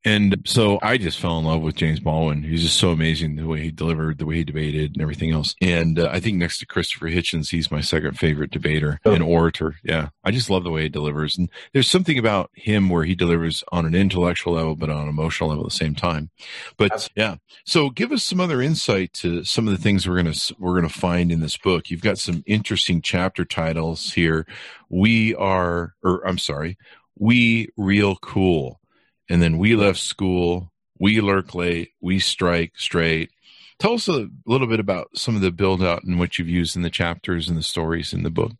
And 0.04 0.42
so 0.46 0.78
I 0.82 0.98
just 0.98 1.18
fell 1.18 1.38
in 1.38 1.44
love 1.44 1.62
with 1.62 1.74
James 1.74 2.00
Baldwin. 2.00 2.42
He's 2.42 2.62
just 2.62 2.78
so 2.78 2.90
amazing 2.90 3.36
the 3.36 3.46
way 3.46 3.60
he 3.60 3.70
delivered, 3.70 4.18
the 4.18 4.26
way 4.26 4.36
he 4.36 4.44
debated, 4.44 4.92
and 4.92 5.02
everything 5.02 5.32
else. 5.32 5.54
And 5.60 5.98
uh, 5.98 6.08
I 6.12 6.20
think 6.20 6.36
next 6.36 6.58
to 6.58 6.66
Christopher 6.66 7.08
Hitchens, 7.08 7.50
he's 7.50 7.70
my 7.70 7.80
second 7.80 8.18
favorite 8.18 8.50
debater 8.50 9.00
oh. 9.04 9.12
and 9.12 9.22
orator. 9.22 9.76
Yeah, 9.82 10.10
I 10.22 10.30
just 10.30 10.48
love 10.48 10.64
the 10.64 10.70
way 10.70 10.82
he 10.82 10.88
delivers. 10.88 11.36
And 11.36 11.50
there's 11.72 11.90
something 11.90 12.18
about 12.18 12.50
him 12.54 12.88
where 12.88 13.04
he 13.04 13.14
delivers 13.14 13.64
on 13.72 13.84
an 13.84 13.94
intellectual 13.94 14.54
level, 14.54 14.76
but 14.76 14.90
on 14.90 15.02
an 15.02 15.08
emotional 15.08 15.50
level 15.50 15.64
at 15.64 15.70
the 15.70 15.76
same 15.76 15.94
time. 15.94 16.30
But 16.76 17.08
yeah, 17.16 17.36
so 17.64 17.90
give 17.90 18.12
us 18.12 18.24
some 18.24 18.40
other 18.40 18.62
insight 18.62 19.12
to 19.14 19.44
some 19.44 19.66
of 19.66 19.76
the 19.76 19.82
things 19.82 20.08
we're 20.08 20.22
gonna 20.22 20.34
we're 20.58 20.76
gonna 20.76 20.88
find 20.88 21.32
in 21.32 21.40
this 21.40 21.56
book. 21.56 21.90
You've 21.90 22.00
got 22.00 22.18
some 22.18 22.44
interesting 22.46 23.02
chapter 23.02 23.44
titles 23.44 24.12
here. 24.12 24.46
We 24.88 25.34
are, 25.34 25.94
or 26.02 26.26
I'm 26.26 26.38
sorry, 26.38 26.78
we 27.18 27.70
real 27.76 28.16
cool 28.16 28.80
and 29.28 29.42
then 29.42 29.58
we 29.58 29.76
left 29.76 29.98
school. 29.98 30.72
We 30.98 31.20
lurk 31.20 31.54
late. 31.54 31.90
We 32.00 32.18
strike 32.18 32.72
straight. 32.76 33.30
Tell 33.78 33.94
us 33.94 34.08
a 34.08 34.28
little 34.46 34.66
bit 34.66 34.80
about 34.80 35.08
some 35.14 35.36
of 35.36 35.42
the 35.42 35.50
build 35.50 35.82
out 35.82 36.04
and 36.04 36.18
what 36.18 36.38
you've 36.38 36.48
used 36.48 36.76
in 36.76 36.82
the 36.82 36.90
chapters 36.90 37.48
and 37.48 37.58
the 37.58 37.62
stories 37.62 38.14
in 38.14 38.22
the 38.22 38.30
book. 38.30 38.52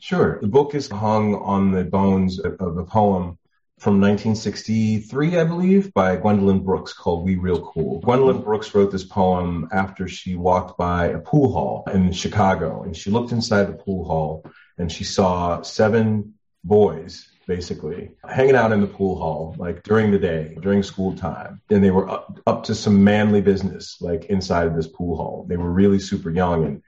Sure. 0.00 0.40
The 0.40 0.48
book 0.48 0.74
is 0.74 0.88
hung 0.88 1.36
on 1.36 1.70
the 1.70 1.84
bones 1.84 2.40
of 2.40 2.76
a 2.76 2.84
poem 2.84 3.38
from 3.78 4.00
1963, 4.00 5.38
I 5.38 5.44
believe, 5.44 5.92
by 5.94 6.16
Gwendolyn 6.16 6.60
Brooks 6.64 6.92
called 6.92 7.24
We 7.24 7.36
Real 7.36 7.60
Cool. 7.60 8.00
Gwendolyn 8.00 8.42
Brooks 8.42 8.74
wrote 8.74 8.90
this 8.90 9.04
poem 9.04 9.68
after 9.72 10.08
she 10.08 10.34
walked 10.34 10.76
by 10.76 11.06
a 11.06 11.18
pool 11.18 11.52
hall 11.52 11.84
in 11.92 12.12
Chicago 12.12 12.82
and 12.82 12.96
she 12.96 13.10
looked 13.10 13.32
inside 13.32 13.64
the 13.64 13.72
pool 13.72 14.04
hall 14.04 14.44
and 14.78 14.90
she 14.90 15.04
saw 15.04 15.62
seven 15.62 16.34
boys 16.64 17.28
basically, 17.46 18.10
hanging 18.28 18.56
out 18.56 18.72
in 18.72 18.80
the 18.80 18.86
pool 18.86 19.16
hall, 19.16 19.54
like 19.58 19.82
during 19.82 20.10
the 20.10 20.18
day, 20.18 20.56
during 20.60 20.82
school 20.82 21.14
time. 21.14 21.60
And 21.70 21.82
they 21.82 21.90
were 21.90 22.08
up, 22.08 22.40
up 22.46 22.64
to 22.64 22.74
some 22.74 23.04
manly 23.04 23.40
business, 23.40 23.98
like 24.00 24.26
inside 24.26 24.66
of 24.66 24.76
this 24.76 24.86
pool 24.86 25.16
hall. 25.16 25.46
They 25.48 25.56
were 25.56 25.70
really 25.70 25.98
super 25.98 26.30
young. 26.30 26.64
And 26.64 26.82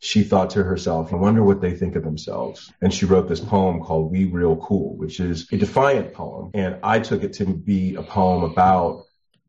she 0.00 0.22
thought 0.22 0.50
to 0.50 0.62
herself, 0.62 1.12
I 1.12 1.16
wonder 1.16 1.42
what 1.42 1.60
they 1.60 1.74
think 1.74 1.96
of 1.96 2.04
themselves. 2.04 2.72
And 2.80 2.94
she 2.94 3.06
wrote 3.06 3.28
this 3.28 3.40
poem 3.40 3.80
called 3.80 4.12
We 4.12 4.26
Real 4.26 4.56
Cool, 4.56 4.96
which 4.96 5.18
is 5.20 5.48
a 5.52 5.56
defiant 5.56 6.14
poem. 6.14 6.50
And 6.54 6.78
I 6.82 7.00
took 7.00 7.24
it 7.24 7.32
to 7.34 7.46
be 7.46 7.96
a 7.96 8.02
poem 8.02 8.44
about 8.44 9.04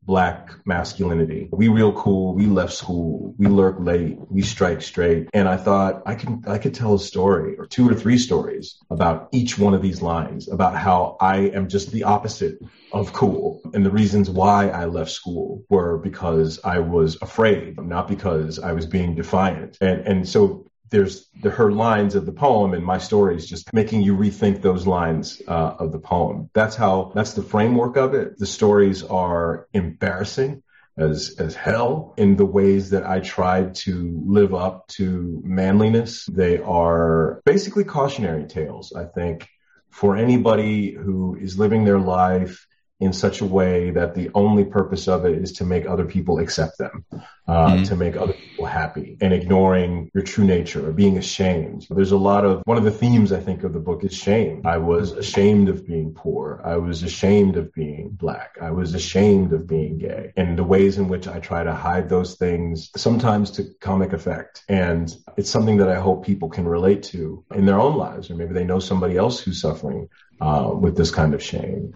black 0.10 0.50
masculinity. 0.66 1.48
We 1.52 1.68
real 1.68 1.94
cool. 1.94 2.34
We 2.34 2.48
left 2.48 2.74
school. 2.74 3.36
We 3.38 3.46
lurk 3.46 3.76
late. 3.80 4.18
We 4.32 4.42
strike 4.42 4.82
straight. 4.82 5.30
And 5.36 5.48
I 5.48 5.56
thought 5.56 6.02
I 6.08 6.16
can 6.16 6.44
I 6.48 6.58
could 6.58 6.74
tell 6.74 6.96
a 6.96 7.00
story 7.00 7.60
or 7.60 7.68
two 7.68 7.88
or 7.88 7.94
three 7.94 8.18
stories 8.18 8.80
about 8.90 9.30
each 9.32 9.60
one 9.60 9.76
of 9.76 9.84
these 9.84 10.02
lines 10.02 10.48
about 10.48 10.76
how 10.76 11.16
I 11.22 11.52
am 11.58 11.70
just 11.70 11.92
the 11.92 12.06
opposite 12.06 12.58
of 12.92 13.14
cool. 13.14 13.62
And 13.76 13.86
the 13.86 13.92
reasons 13.92 14.32
why 14.32 14.70
I 14.70 14.86
left 14.86 15.12
school 15.12 15.64
were 15.70 16.00
because 16.00 16.60
I 16.64 16.80
was 16.80 17.22
afraid, 17.22 17.80
not 17.80 18.08
because 18.08 18.58
I 18.58 18.72
was 18.72 18.88
being 18.88 19.14
defiant. 19.14 19.78
And 19.80 20.08
and 20.08 20.28
so 20.28 20.69
there's 20.90 21.30
the, 21.42 21.50
her 21.50 21.72
lines 21.72 22.16
of 22.16 22.26
the 22.26 22.32
poem 22.32 22.74
and 22.74 22.84
my 22.84 22.98
stories 22.98 23.46
just 23.46 23.74
making 23.74 24.02
you 24.02 24.16
rethink 24.16 24.62
those 24.62 24.88
lines 24.88 25.42
uh, 25.48 25.76
of 25.80 25.92
the 25.92 26.00
poem. 26.00 26.50
That's 26.54 26.76
how 26.76 27.12
that's 27.16 27.34
the 27.34 27.44
framework 27.44 27.98
of 27.98 28.14
it. 28.14 28.38
The 28.38 28.46
stories 28.46 29.04
are 29.04 29.68
embarrassing 29.74 30.64
as 30.98 31.36
as 31.40 31.56
hell 31.56 32.14
in 32.18 32.36
the 32.36 32.46
ways 32.46 32.90
that 32.90 33.06
I 33.06 33.20
tried 33.20 33.76
to 33.76 34.22
live 34.26 34.54
up 34.54 34.88
to 34.90 35.42
manliness. 35.44 36.26
They 36.26 36.58
are 36.60 37.42
basically 37.46 37.86
cautionary 37.86 38.48
tales, 38.48 38.94
I 38.94 39.06
think, 39.06 39.48
for 39.90 40.18
anybody 40.18 40.92
who 40.92 41.38
is 41.40 41.58
living 41.58 41.86
their 41.86 42.00
life 42.00 42.68
in 43.00 43.14
such 43.14 43.40
a 43.40 43.46
way 43.46 43.92
that 43.92 44.14
the 44.14 44.30
only 44.34 44.66
purpose 44.66 45.08
of 45.08 45.26
it 45.26 45.38
is 45.38 45.54
to 45.54 45.66
make 45.66 45.86
other 45.86 46.06
people 46.06 46.40
accept 46.40 46.78
them, 46.78 47.06
uh, 47.48 47.68
mm-hmm. 47.68 47.84
to 47.84 47.96
make 47.96 48.18
other 48.18 48.34
people 48.34 48.66
happy, 48.66 49.18
and 49.22 49.34
ignoring 49.34 50.12
your 50.14 50.24
true 50.24 50.44
nature 50.44 50.88
or 50.88 50.92
being 50.92 51.18
ashamed. 51.18 51.88
There's 51.90 52.12
a 52.12 52.18
lot 52.18 52.44
of 52.44 52.62
one 52.66 52.78
of 52.78 52.84
the 52.84 52.92
themes 52.92 53.32
I 53.32 53.40
think 53.40 53.64
of 53.64 53.72
the 53.72 53.80
book 53.80 54.04
is 54.04 54.14
shame. 54.14 54.64
I 54.66 54.78
was 54.78 55.14
ashamed 55.14 55.70
of 55.70 55.88
being 55.88 56.14
poor. 56.14 56.62
I 56.64 56.76
was 56.78 57.04
ashamed 57.04 57.56
of 57.56 57.74
being 57.74 58.10
black. 58.10 58.58
I 58.62 58.72
was 58.72 58.94
ashamed 58.94 59.54
of 59.54 59.66
being 59.66 59.98
gay, 59.98 60.34
and 60.36 60.58
the 60.58 60.64
ways 60.66 60.98
in 60.98 61.08
which 61.08 61.28
I 61.28 61.40
try 61.40 61.64
to 61.64 61.74
hide 61.74 62.10
those 62.10 62.36
things, 62.36 62.90
sometimes 62.98 63.52
to 63.52 63.64
comic 63.80 64.12
effect. 64.12 64.64
And 64.68 65.16
it's 65.38 65.50
something 65.50 65.78
that 65.78 65.90
I 65.90 66.00
hope 66.00 66.26
people 66.26 66.50
can 66.50 66.68
relate 66.68 67.04
to 67.04 67.46
in 67.56 67.66
their 67.66 67.80
own 67.80 67.96
lives, 67.96 68.30
or 68.30 68.36
maybe 68.36 68.54
they 68.54 68.66
know 68.66 68.80
somebody 68.80 69.16
else 69.16 69.40
who's 69.40 69.62
suffering 69.62 70.10
uh, 70.42 70.72
with 70.74 70.98
this 70.98 71.12
kind 71.12 71.34
of 71.34 71.42
shame. 71.42 71.94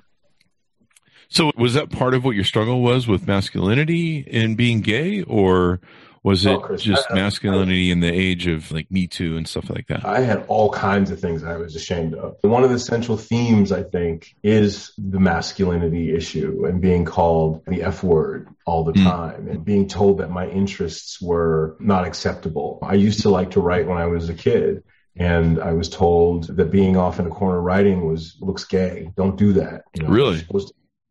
So 1.30 1.52
was 1.58 1.74
that 1.74 1.90
part 1.90 2.14
of 2.14 2.24
what 2.24 2.36
your 2.36 2.44
struggle 2.44 2.82
was 2.82 3.08
with 3.08 3.28
masculinity 3.28 4.28
and 4.32 4.56
being 4.56 4.82
gay, 4.82 5.24
or 5.24 5.80
was 6.24 6.46
it 6.46 6.52
oh, 6.52 6.78
just 6.78 7.06
I, 7.12 7.16
masculinity 7.16 7.90
I, 7.90 7.92
in 7.92 8.00
the 8.00 8.12
age 8.12 8.48
of 8.48 8.72
like 8.72 8.90
Me 8.90 9.08
Too 9.08 9.36
and 9.36 9.48
stuff 9.48 9.70
like 9.70 9.88
that? 9.88 10.06
I 10.06 10.22
had 10.22 10.46
all 10.48 10.72
kinds 10.72 11.12
of 11.12 11.20
things 11.20 11.44
I 11.44 11.58
was 11.58 11.76
ashamed 11.76 12.16
of. 12.16 12.38
One 12.42 12.64
of 12.64 12.70
the 12.70 12.80
central 12.80 13.18
themes, 13.18 13.72
I 13.72 13.84
think, 13.84 14.34
is 14.42 14.94
the 14.98 15.20
masculinity 15.20 16.16
issue 16.16 16.66
and 16.66 16.82
being 16.82 17.04
called 17.04 17.64
the 17.66 17.84
F 17.84 18.04
word 18.04 18.48
all 18.66 18.86
the 18.86 18.94
mm. 18.94 19.04
time 19.04 19.50
and 19.50 19.66
being 19.66 19.88
told 19.88 20.20
that 20.20 20.32
my 20.32 20.48
interests 20.48 21.22
were 21.22 21.76
not 21.80 22.08
acceptable. 22.08 22.80
I 22.82 22.94
used 22.94 23.24
to 23.24 23.30
like 23.30 23.52
to 23.52 23.60
write 23.60 23.88
when 23.88 23.98
I 23.98 24.06
was 24.06 24.30
a 24.30 24.34
kid 24.34 24.84
and 25.16 25.60
I 25.60 25.74
was 25.74 25.90
told 25.90 26.56
that 26.56 26.72
being 26.72 26.98
off 26.98 27.20
in 27.20 27.28
a 27.28 27.30
corner 27.30 27.62
writing 27.62 28.08
was 28.08 28.38
looks 28.40 28.64
gay. 28.64 29.12
Don't 29.16 29.38
do 29.38 29.54
that. 29.54 29.84
You 29.94 30.04
know, 30.04 30.10
really? 30.10 30.46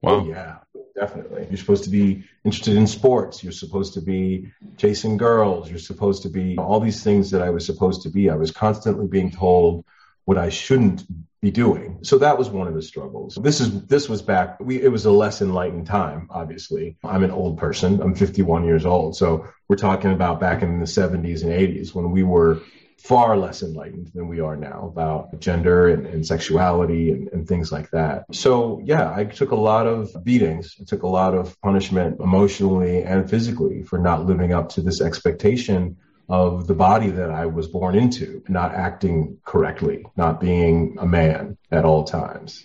Wow. 0.02 0.20
Oh, 0.20 0.28
yeah, 0.28 0.58
definitely. 0.96 1.46
You're 1.48 1.58
supposed 1.58 1.84
to 1.84 1.90
be 1.90 2.24
interested 2.44 2.76
in 2.76 2.86
sports. 2.86 3.42
You're 3.42 3.52
supposed 3.52 3.94
to 3.94 4.00
be 4.00 4.52
chasing 4.76 5.16
girls. 5.16 5.70
You're 5.70 5.78
supposed 5.78 6.22
to 6.22 6.28
be 6.28 6.58
all 6.58 6.80
these 6.80 7.04
things 7.04 7.30
that 7.30 7.42
I 7.42 7.50
was 7.50 7.64
supposed 7.64 8.02
to 8.02 8.10
be. 8.10 8.28
I 8.28 8.34
was 8.34 8.50
constantly 8.50 9.06
being 9.06 9.30
told 9.30 9.84
what 10.24 10.38
I 10.38 10.48
shouldn't 10.48 11.04
be 11.40 11.50
doing. 11.50 11.98
So 12.02 12.18
that 12.18 12.38
was 12.38 12.48
one 12.48 12.68
of 12.68 12.74
the 12.74 12.82
struggles. 12.82 13.34
This 13.34 13.60
is 13.60 13.86
this 13.86 14.08
was 14.08 14.22
back 14.22 14.60
we 14.60 14.80
it 14.80 14.88
was 14.88 15.04
a 15.04 15.10
less 15.10 15.42
enlightened 15.42 15.86
time, 15.86 16.28
obviously. 16.30 16.96
I'm 17.04 17.24
an 17.24 17.32
old 17.32 17.58
person. 17.58 18.00
I'm 18.00 18.14
51 18.14 18.64
years 18.64 18.86
old. 18.86 19.16
So 19.16 19.48
we're 19.68 19.76
talking 19.76 20.12
about 20.12 20.38
back 20.40 20.62
in 20.62 20.78
the 20.78 20.86
70s 20.86 21.42
and 21.42 21.52
80s 21.52 21.94
when 21.94 22.12
we 22.12 22.22
were 22.22 22.60
far 23.02 23.36
less 23.36 23.62
enlightened 23.62 24.10
than 24.14 24.28
we 24.28 24.38
are 24.40 24.56
now 24.56 24.88
about 24.92 25.40
gender 25.40 25.88
and, 25.88 26.06
and 26.06 26.24
sexuality 26.24 27.10
and, 27.10 27.28
and, 27.32 27.48
things 27.48 27.72
like 27.72 27.90
that. 27.90 28.24
So 28.32 28.80
yeah, 28.84 29.12
I 29.12 29.24
took 29.24 29.50
a 29.50 29.56
lot 29.56 29.88
of 29.88 30.14
beatings. 30.22 30.76
I 30.80 30.84
took 30.84 31.02
a 31.02 31.08
lot 31.08 31.34
of 31.34 31.60
punishment 31.60 32.20
emotionally 32.20 33.02
and 33.02 33.28
physically 33.28 33.82
for 33.82 33.98
not 33.98 34.26
living 34.26 34.52
up 34.52 34.68
to 34.70 34.82
this 34.82 35.00
expectation 35.00 35.96
of 36.28 36.68
the 36.68 36.74
body 36.74 37.10
that 37.10 37.30
I 37.30 37.46
was 37.46 37.66
born 37.66 37.96
into, 37.96 38.42
not 38.48 38.72
acting 38.72 39.38
correctly, 39.44 40.06
not 40.16 40.40
being 40.40 40.96
a 41.00 41.06
man 41.06 41.58
at 41.72 41.84
all 41.84 42.04
times. 42.04 42.64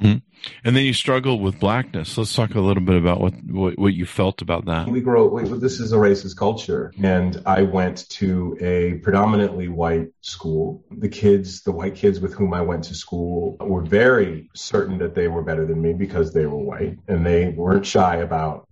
Mm-hmm. 0.00 0.18
And 0.64 0.76
then 0.76 0.84
you 0.84 0.92
struggled 0.92 1.40
with 1.40 1.58
blackness. 1.58 2.16
Let's 2.16 2.34
talk 2.34 2.54
a 2.54 2.60
little 2.60 2.82
bit 2.82 2.96
about 2.96 3.20
what, 3.20 3.34
what, 3.44 3.78
what 3.78 3.94
you 3.94 4.06
felt 4.06 4.42
about 4.42 4.66
that. 4.66 4.88
We 4.88 5.00
grow. 5.00 5.26
We, 5.26 5.42
this 5.58 5.80
is 5.80 5.92
a 5.92 5.96
racist 5.96 6.36
culture, 6.36 6.92
and 7.02 7.42
I 7.46 7.62
went 7.62 8.08
to 8.10 8.56
a 8.60 8.98
predominantly 9.02 9.68
white 9.68 10.08
school. 10.20 10.84
The 10.90 11.08
kids, 11.08 11.62
the 11.62 11.72
white 11.72 11.94
kids 11.94 12.20
with 12.20 12.34
whom 12.34 12.54
I 12.54 12.60
went 12.60 12.84
to 12.84 12.94
school, 12.94 13.56
were 13.60 13.82
very 13.82 14.50
certain 14.54 14.98
that 14.98 15.14
they 15.14 15.28
were 15.28 15.42
better 15.42 15.66
than 15.66 15.80
me 15.80 15.94
because 15.94 16.32
they 16.32 16.46
were 16.46 16.58
white, 16.58 16.98
and 17.08 17.24
they 17.24 17.48
weren't 17.48 17.86
shy 17.86 18.16
about 18.16 18.68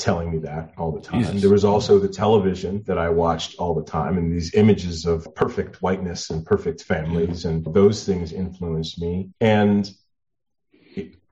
telling 0.00 0.30
me 0.30 0.38
that 0.38 0.72
all 0.78 0.92
the 0.92 1.00
time. 1.00 1.22
Jesus. 1.22 1.42
There 1.42 1.50
was 1.50 1.64
also 1.64 1.98
the 1.98 2.08
television 2.08 2.82
that 2.86 2.96
I 2.98 3.10
watched 3.10 3.56
all 3.58 3.74
the 3.74 3.84
time 3.84 4.16
and 4.16 4.32
these 4.32 4.54
images 4.54 5.04
of 5.04 5.32
perfect 5.34 5.82
whiteness 5.82 6.30
and 6.30 6.44
perfect 6.44 6.82
families 6.82 7.44
and 7.44 7.62
those 7.64 8.04
things 8.04 8.32
influenced 8.32 8.98
me. 8.98 9.28
And 9.40 9.88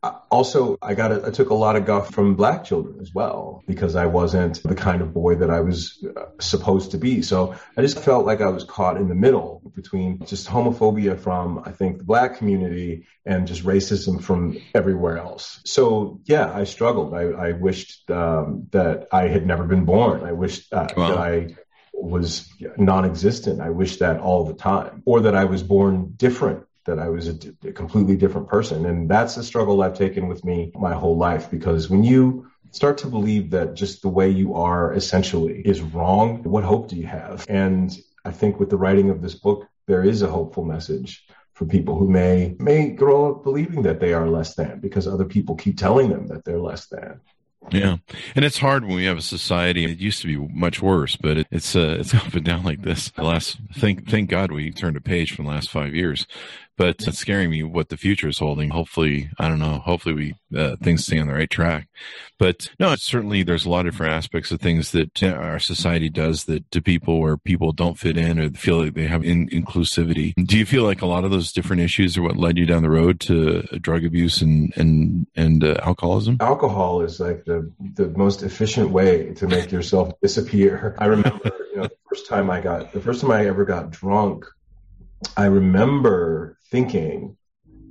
also 0.02 0.78
I 0.80 0.94
got 0.94 1.12
a, 1.12 1.26
I 1.26 1.30
took 1.30 1.50
a 1.50 1.54
lot 1.54 1.76
of 1.76 1.84
guff 1.84 2.14
from 2.14 2.36
black 2.36 2.64
children 2.64 3.00
as 3.00 3.12
well 3.12 3.62
because 3.66 3.96
I 3.96 4.06
wasn't 4.06 4.62
the 4.62 4.74
kind 4.74 5.02
of 5.02 5.12
boy 5.12 5.36
that 5.36 5.50
I 5.50 5.60
was 5.60 6.04
uh, 6.16 6.26
supposed 6.40 6.92
to 6.92 6.98
be. 6.98 7.22
So 7.22 7.56
I 7.76 7.80
just 7.80 7.98
felt 7.98 8.24
like 8.24 8.40
I 8.40 8.48
was 8.48 8.64
caught 8.64 8.96
in 8.96 9.08
the 9.08 9.14
middle 9.14 9.72
between 9.74 10.24
just 10.24 10.48
homophobia 10.48 11.18
from 11.18 11.62
I 11.64 11.72
think 11.72 11.98
the 11.98 12.04
black 12.04 12.38
community 12.38 13.06
and 13.26 13.46
just 13.46 13.64
racism 13.64 14.22
from 14.22 14.58
everywhere 14.74 15.18
else. 15.18 15.60
So 15.64 16.20
yeah, 16.24 16.52
I 16.52 16.64
struggled. 16.64 17.14
I, 17.14 17.22
I 17.22 17.52
wished 17.52 18.10
um, 18.10 18.68
that 18.70 19.08
I 19.12 19.28
had 19.28 19.46
never 19.46 19.64
been 19.64 19.84
born. 19.84 20.22
I 20.22 20.32
wished 20.32 20.72
uh, 20.72 20.88
wow. 20.96 21.08
that 21.08 21.18
I 21.18 21.56
was 21.92 22.48
non-existent. 22.76 23.60
I 23.60 23.70
wished 23.70 23.98
that 23.98 24.20
all 24.20 24.44
the 24.44 24.54
time, 24.54 25.02
or 25.04 25.22
that 25.22 25.34
I 25.34 25.46
was 25.46 25.64
born 25.64 26.14
different 26.16 26.67
that 26.88 26.98
I 26.98 27.08
was 27.08 27.28
a, 27.28 27.36
a 27.66 27.72
completely 27.72 28.16
different 28.16 28.48
person. 28.48 28.86
And 28.86 29.08
that's 29.08 29.36
a 29.36 29.44
struggle 29.44 29.82
I've 29.82 29.96
taken 29.96 30.26
with 30.26 30.44
me 30.44 30.72
my 30.74 30.94
whole 30.94 31.16
life 31.16 31.50
because 31.50 31.88
when 31.88 32.02
you 32.02 32.50
start 32.70 32.98
to 32.98 33.06
believe 33.06 33.50
that 33.50 33.74
just 33.74 34.02
the 34.02 34.08
way 34.08 34.28
you 34.28 34.54
are 34.54 34.94
essentially 34.94 35.60
is 35.60 35.80
wrong, 35.80 36.42
what 36.42 36.64
hope 36.64 36.88
do 36.88 36.96
you 36.96 37.06
have? 37.06 37.44
And 37.48 37.96
I 38.24 38.32
think 38.32 38.58
with 38.58 38.70
the 38.70 38.76
writing 38.76 39.10
of 39.10 39.22
this 39.22 39.34
book, 39.34 39.68
there 39.86 40.02
is 40.02 40.22
a 40.22 40.28
hopeful 40.28 40.64
message 40.64 41.26
for 41.52 41.66
people 41.66 41.96
who 41.98 42.08
may 42.08 42.54
may 42.58 42.88
grow 42.90 43.30
up 43.30 43.42
believing 43.42 43.82
that 43.82 44.00
they 44.00 44.12
are 44.12 44.28
less 44.28 44.54
than 44.54 44.80
because 44.80 45.08
other 45.08 45.24
people 45.24 45.56
keep 45.56 45.76
telling 45.76 46.08
them 46.08 46.28
that 46.28 46.44
they're 46.44 46.60
less 46.60 46.86
than. 46.86 47.20
Yeah, 47.70 47.96
and 48.34 48.44
it's 48.44 48.58
hard 48.58 48.84
when 48.84 48.94
we 48.94 49.04
have 49.04 49.18
a 49.18 49.22
society. 49.22 49.84
It 49.84 49.98
used 49.98 50.22
to 50.22 50.26
be 50.26 50.36
much 50.54 50.80
worse, 50.80 51.16
but 51.16 51.38
it, 51.38 51.46
it's 51.50 51.74
uh, 51.74 51.96
it's 51.98 52.14
up 52.26 52.34
and 52.34 52.44
down 52.44 52.64
like 52.64 52.82
this. 52.82 53.10
The 53.10 53.24
last 53.24 53.58
thank 53.74 54.08
thank 54.08 54.30
God 54.30 54.52
we 54.52 54.70
turned 54.70 54.96
a 54.96 55.00
page 55.00 55.34
from 55.34 55.46
the 55.46 55.50
last 55.50 55.70
five 55.70 55.94
years, 55.94 56.26
but 56.78 57.02
it's 57.06 57.18
scaring 57.18 57.50
me 57.50 57.64
what 57.64 57.88
the 57.88 57.96
future 57.96 58.28
is 58.28 58.38
holding. 58.38 58.70
Hopefully, 58.70 59.28
I 59.38 59.48
don't 59.48 59.58
know. 59.58 59.80
Hopefully, 59.80 60.14
we 60.14 60.58
uh, 60.58 60.76
things 60.76 61.04
stay 61.04 61.18
on 61.18 61.26
the 61.26 61.34
right 61.34 61.50
track. 61.50 61.88
But 62.38 62.70
no, 62.78 62.94
certainly 62.94 63.42
there's 63.42 63.66
a 63.66 63.68
lot 63.68 63.86
of 63.86 63.92
different 63.92 64.14
aspects 64.14 64.52
of 64.52 64.60
things 64.60 64.92
that 64.92 65.22
our 65.22 65.58
society 65.58 66.08
does 66.08 66.44
that 66.44 66.70
to 66.70 66.80
people 66.80 67.20
where 67.20 67.36
people 67.36 67.72
don't 67.72 67.98
fit 67.98 68.16
in 68.16 68.38
or 68.38 68.48
feel 68.50 68.84
like 68.84 68.94
they 68.94 69.08
have 69.08 69.24
in- 69.24 69.48
inclusivity. 69.50 70.34
Do 70.46 70.56
you 70.56 70.64
feel 70.64 70.84
like 70.84 71.02
a 71.02 71.06
lot 71.06 71.24
of 71.24 71.32
those 71.32 71.52
different 71.52 71.82
issues 71.82 72.16
are 72.16 72.22
what 72.22 72.36
led 72.36 72.56
you 72.56 72.64
down 72.64 72.82
the 72.82 72.90
road 72.90 73.18
to 73.20 73.62
drug 73.80 74.04
abuse 74.04 74.40
and 74.40 74.72
and 74.76 75.26
and 75.34 75.64
uh, 75.64 75.74
alcoholism? 75.82 76.36
Alcohol 76.40 77.02
is 77.02 77.18
like 77.18 77.44
the 77.44 77.70
the 77.94 78.08
most 78.10 78.44
efficient 78.44 78.90
way 78.90 79.34
to 79.34 79.48
make 79.48 79.72
yourself 79.72 80.12
disappear. 80.22 80.94
I 80.98 81.06
remember, 81.06 81.50
you 81.72 81.76
know, 81.76 81.82
the 81.82 81.96
first 82.08 82.28
time 82.28 82.50
I 82.50 82.60
got 82.60 82.92
the 82.92 83.00
first 83.00 83.20
time 83.20 83.32
I 83.32 83.46
ever 83.46 83.64
got 83.64 83.90
drunk 83.90 84.46
I 85.36 85.46
remember 85.46 86.57
thinking, 86.70 87.36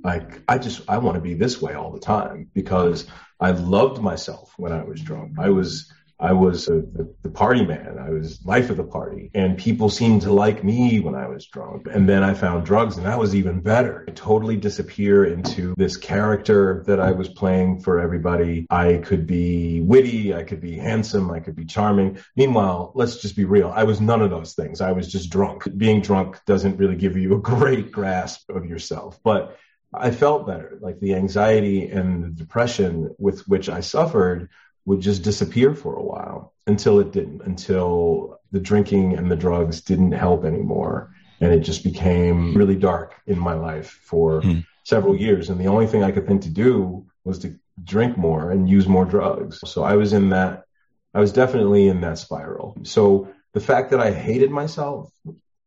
like, 0.04 0.42
I 0.48 0.58
just, 0.58 0.82
I 0.88 0.98
want 0.98 1.16
to 1.16 1.20
be 1.20 1.34
this 1.34 1.60
way 1.60 1.74
all 1.74 1.92
the 1.92 2.00
time 2.00 2.50
because 2.54 3.06
I 3.40 3.50
loved 3.50 4.00
myself 4.00 4.54
when 4.56 4.72
I 4.72 4.82
was 4.84 5.00
drunk. 5.00 5.38
I 5.38 5.50
was, 5.50 5.92
I 6.20 6.32
was 6.32 6.66
a, 6.68 6.80
the, 6.80 7.14
the, 7.22 7.30
party 7.30 7.64
man. 7.64 7.96
I 7.98 8.10
was 8.10 8.44
life 8.44 8.70
of 8.70 8.76
the 8.76 8.84
party. 8.84 9.30
And 9.34 9.56
people 9.56 9.88
seemed 9.88 10.22
to 10.22 10.32
like 10.32 10.64
me 10.64 10.98
when 10.98 11.14
I 11.14 11.28
was 11.28 11.46
drunk. 11.46 11.86
And 11.92 12.08
then 12.08 12.24
I 12.24 12.34
found 12.34 12.66
drugs 12.66 12.96
and 12.96 13.06
that 13.06 13.18
was 13.18 13.36
even 13.36 13.60
better. 13.60 14.04
I 14.08 14.10
totally 14.12 14.56
disappear 14.56 15.24
into 15.24 15.74
this 15.76 15.96
character 15.96 16.82
that 16.86 16.98
I 16.98 17.12
was 17.12 17.28
playing 17.28 17.80
for 17.80 18.00
everybody. 18.00 18.66
I 18.68 18.96
could 19.04 19.28
be 19.28 19.80
witty. 19.80 20.34
I 20.34 20.42
could 20.42 20.60
be 20.60 20.76
handsome. 20.76 21.30
I 21.30 21.38
could 21.38 21.54
be 21.54 21.64
charming. 21.64 22.18
Meanwhile, 22.34 22.92
let's 22.96 23.22
just 23.22 23.36
be 23.36 23.44
real. 23.44 23.70
I 23.72 23.84
was 23.84 24.00
none 24.00 24.20
of 24.20 24.30
those 24.30 24.54
things. 24.54 24.80
I 24.80 24.92
was 24.92 25.10
just 25.12 25.30
drunk. 25.30 25.68
Being 25.76 26.00
drunk 26.00 26.40
doesn't 26.46 26.78
really 26.78 26.96
give 26.96 27.16
you 27.16 27.34
a 27.34 27.40
great 27.40 27.92
grasp 27.92 28.50
of 28.50 28.66
yourself, 28.66 29.20
but 29.22 29.56
I 29.94 30.10
felt 30.10 30.46
better. 30.46 30.78
Like 30.80 31.00
the 31.00 31.14
anxiety 31.14 31.88
and 31.88 32.24
the 32.24 32.28
depression 32.28 33.14
with 33.18 33.46
which 33.48 33.68
I 33.68 33.80
suffered 33.80 34.50
would 34.88 35.00
just 35.02 35.22
disappear 35.22 35.74
for 35.74 35.94
a 35.96 36.02
while 36.02 36.54
until 36.66 36.98
it 36.98 37.12
didn't, 37.12 37.42
until 37.42 38.40
the 38.52 38.58
drinking 38.58 39.18
and 39.18 39.30
the 39.30 39.36
drugs 39.36 39.82
didn't 39.82 40.12
help 40.12 40.46
anymore. 40.46 41.12
And 41.42 41.52
it 41.52 41.60
just 41.60 41.84
became 41.84 42.56
really 42.56 42.74
dark 42.74 43.14
in 43.26 43.38
my 43.38 43.52
life 43.52 44.00
for 44.02 44.40
hmm. 44.40 44.60
several 44.84 45.14
years. 45.14 45.50
And 45.50 45.60
the 45.60 45.66
only 45.66 45.86
thing 45.86 46.02
I 46.02 46.10
could 46.10 46.26
think 46.26 46.40
to 46.42 46.48
do 46.48 47.06
was 47.22 47.38
to 47.40 47.54
drink 47.84 48.16
more 48.16 48.50
and 48.50 48.66
use 48.66 48.88
more 48.88 49.04
drugs. 49.04 49.60
So 49.66 49.84
I 49.84 49.94
was 49.96 50.14
in 50.14 50.30
that, 50.30 50.64
I 51.12 51.20
was 51.20 51.32
definitely 51.32 51.88
in 51.88 52.00
that 52.00 52.16
spiral. 52.16 52.74
So 52.82 53.28
the 53.52 53.60
fact 53.60 53.90
that 53.90 54.00
I 54.00 54.10
hated 54.10 54.50
myself, 54.50 55.12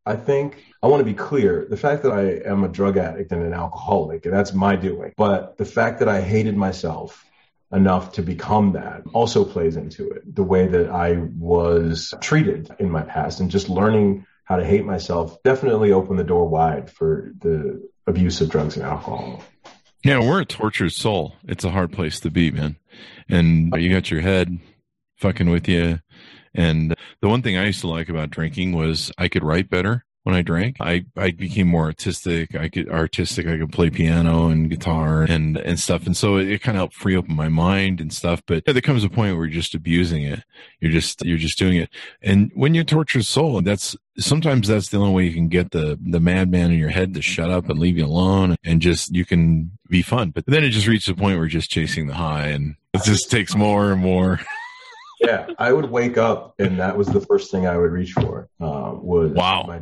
I 0.03 0.15
think 0.15 0.57
I 0.81 0.87
want 0.87 1.01
to 1.01 1.05
be 1.05 1.13
clear. 1.13 1.67
The 1.69 1.77
fact 1.77 2.01
that 2.03 2.11
I 2.11 2.49
am 2.49 2.63
a 2.63 2.67
drug 2.67 2.97
addict 2.97 3.31
and 3.31 3.43
an 3.43 3.53
alcoholic, 3.53 4.23
that's 4.23 4.51
my 4.51 4.75
doing. 4.75 5.13
But 5.15 5.57
the 5.57 5.65
fact 5.65 5.99
that 5.99 6.09
I 6.09 6.21
hated 6.21 6.57
myself 6.57 7.23
enough 7.71 8.13
to 8.13 8.21
become 8.21 8.73
that 8.73 9.03
also 9.13 9.45
plays 9.45 9.77
into 9.77 10.09
it. 10.09 10.35
The 10.35 10.43
way 10.43 10.67
that 10.67 10.89
I 10.89 11.17
was 11.37 12.13
treated 12.21 12.69
in 12.79 12.89
my 12.89 13.03
past 13.03 13.39
and 13.39 13.49
just 13.49 13.69
learning 13.69 14.25
how 14.43 14.57
to 14.57 14.65
hate 14.65 14.85
myself 14.85 15.41
definitely 15.43 15.91
opened 15.91 16.19
the 16.19 16.23
door 16.23 16.47
wide 16.47 16.89
for 16.91 17.31
the 17.39 17.89
abuse 18.07 18.41
of 18.41 18.49
drugs 18.49 18.75
and 18.75 18.85
alcohol. 18.85 19.41
Yeah, 20.03 20.19
we're 20.19 20.41
a 20.41 20.45
tortured 20.45 20.91
soul. 20.91 21.35
It's 21.47 21.63
a 21.63 21.69
hard 21.69 21.93
place 21.93 22.19
to 22.21 22.31
be, 22.31 22.51
man. 22.51 22.75
And 23.29 23.73
you 23.77 23.93
got 23.93 24.11
your 24.11 24.21
head 24.21 24.59
fucking 25.17 25.49
with 25.49 25.67
you. 25.69 25.99
And 26.53 26.95
the 27.21 27.29
one 27.29 27.41
thing 27.41 27.55
I 27.55 27.67
used 27.67 27.81
to 27.81 27.87
like 27.87 28.09
about 28.09 28.31
drinking 28.31 28.73
was 28.73 29.11
I 29.17 29.29
could 29.29 29.43
write 29.43 29.69
better 29.69 30.03
when 30.23 30.35
I 30.35 30.43
drank. 30.43 30.77
I, 30.79 31.05
I 31.17 31.31
became 31.31 31.67
more 31.67 31.85
artistic. 31.85 32.53
I 32.53 32.69
could 32.69 32.89
artistic. 32.89 33.47
I 33.47 33.57
could 33.57 33.71
play 33.71 33.89
piano 33.89 34.47
and 34.47 34.69
guitar 34.69 35.23
and, 35.23 35.57
and 35.57 35.79
stuff. 35.79 36.05
And 36.05 36.15
so 36.15 36.37
it, 36.37 36.47
it 36.47 36.61
kind 36.61 36.77
of 36.77 36.81
helped 36.81 36.93
free 36.93 37.15
open 37.15 37.35
my 37.35 37.49
mind 37.49 37.99
and 37.99 38.13
stuff. 38.13 38.43
But 38.45 38.65
there 38.65 38.81
comes 38.81 39.03
a 39.03 39.09
point 39.09 39.35
where 39.35 39.45
you're 39.45 39.55
just 39.55 39.73
abusing 39.73 40.23
it. 40.23 40.43
You're 40.79 40.91
just, 40.91 41.25
you're 41.25 41.39
just 41.39 41.57
doing 41.57 41.77
it. 41.77 41.89
And 42.21 42.51
when 42.53 42.75
you 42.75 42.83
torture 42.83 43.23
soul, 43.23 43.61
that's 43.61 43.95
sometimes 44.19 44.67
that's 44.67 44.89
the 44.89 44.97
only 44.97 45.13
way 45.13 45.25
you 45.25 45.33
can 45.33 45.47
get 45.47 45.71
the, 45.71 45.97
the 45.99 46.19
madman 46.19 46.71
in 46.71 46.77
your 46.77 46.89
head 46.89 47.15
to 47.15 47.21
shut 47.21 47.49
up 47.49 47.69
and 47.69 47.79
leave 47.79 47.97
you 47.97 48.05
alone 48.05 48.55
and 48.63 48.81
just, 48.81 49.15
you 49.15 49.25
can 49.25 49.71
be 49.89 50.03
fun. 50.03 50.29
But 50.29 50.45
then 50.45 50.63
it 50.63 50.69
just 50.69 50.87
reaches 50.87 51.09
a 51.09 51.15
point 51.15 51.37
where 51.37 51.45
you're 51.45 51.47
just 51.47 51.71
chasing 51.71 52.05
the 52.05 52.13
high 52.13 52.47
and 52.47 52.75
it 52.93 53.03
just 53.03 53.31
takes 53.31 53.55
more 53.55 53.91
and 53.91 54.01
more. 54.01 54.39
yeah, 55.19 55.47
I 55.57 55.73
would 55.73 55.89
wake 55.89 56.19
up 56.19 56.53
and 56.59 56.79
that 56.79 56.95
was 56.95 57.07
the 57.07 57.21
first 57.21 57.49
thing 57.49 57.65
I 57.65 57.75
would 57.77 57.91
reach 57.91 58.11
for. 58.11 58.49
Uh, 58.59 58.93
was 58.93 59.31
wow. 59.31 59.63
my 59.67 59.79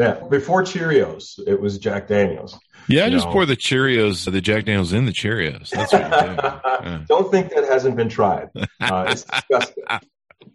yeah, 0.00 0.14
before 0.30 0.62
Cheerios, 0.62 1.38
it 1.46 1.60
was 1.60 1.78
Jack 1.78 2.08
Daniels. 2.08 2.58
Yeah, 2.88 3.04
I 3.04 3.10
just 3.10 3.26
know. 3.26 3.32
pour 3.32 3.44
the 3.44 3.56
Cheerios, 3.56 4.30
the 4.30 4.40
Jack 4.40 4.64
Daniels 4.64 4.94
in 4.94 5.04
the 5.04 5.12
Cheerios. 5.12 5.68
That's 5.68 5.92
what 5.92 6.02
you 6.02 6.36
do. 6.36 6.60
Yeah. 6.80 7.04
Don't 7.08 7.30
think 7.30 7.50
that 7.50 7.64
hasn't 7.64 7.94
been 7.94 8.08
tried. 8.08 8.48
Uh, 8.80 9.04
it's 9.10 9.24
disgusting. 9.24 9.84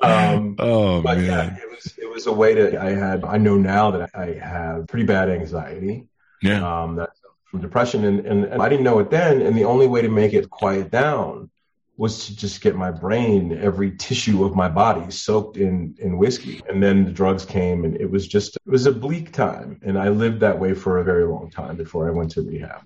Um, 0.02 0.56
oh 0.58 1.04
but 1.04 1.20
man, 1.20 1.26
yeah, 1.26 1.56
it 1.56 1.70
was 1.70 1.94
it 2.00 2.10
was 2.10 2.26
a 2.26 2.34
way 2.34 2.56
to. 2.56 2.82
I 2.82 2.90
had. 2.94 3.24
I 3.24 3.38
know 3.38 3.56
now 3.56 3.92
that 3.92 4.10
I 4.16 4.34
have 4.34 4.88
pretty 4.88 5.06
bad 5.06 5.30
anxiety. 5.30 6.08
Yeah. 6.42 6.82
Um, 6.82 6.96
that's 6.96 7.22
from 7.52 7.62
depression, 7.62 8.04
and, 8.04 8.26
and, 8.26 8.46
and 8.46 8.62
I 8.64 8.70
didn't 8.70 8.84
know 8.84 8.98
it 8.98 9.12
then. 9.12 9.44
And 9.44 9.56
the 9.56 9.66
only 9.66 9.86
way 9.86 10.02
to 10.02 10.10
make 10.10 10.34
it 10.34 10.50
quiet 10.50 10.90
down 10.90 11.52
was 11.98 12.26
to 12.26 12.36
just 12.36 12.62
get 12.62 12.76
my 12.76 12.92
brain, 12.92 13.58
every 13.58 13.96
tissue 13.96 14.44
of 14.44 14.56
my 14.56 14.68
body 14.68 15.10
soaked 15.12 15.58
in, 15.58 15.96
in 16.00 16.18
whiskey. 16.18 16.62
And 16.68 16.84
then 16.84 17.06
the 17.06 17.12
drugs 17.12 17.46
came 17.46 17.86
and 17.86 17.96
it 17.96 18.12
was 18.12 18.28
just, 18.28 18.58
it 18.58 18.70
was 18.70 18.86
a 18.86 18.92
bleak 18.92 19.32
time. 19.32 19.80
And 19.82 19.98
I 19.98 20.10
lived 20.10 20.42
that 20.42 20.60
way 20.60 20.74
for 20.74 20.98
a 20.98 21.04
very 21.04 21.26
long 21.26 21.50
time 21.50 21.78
before 21.78 22.08
I 22.08 22.12
went 22.12 22.32
to 22.32 22.42
rehab. 22.42 22.82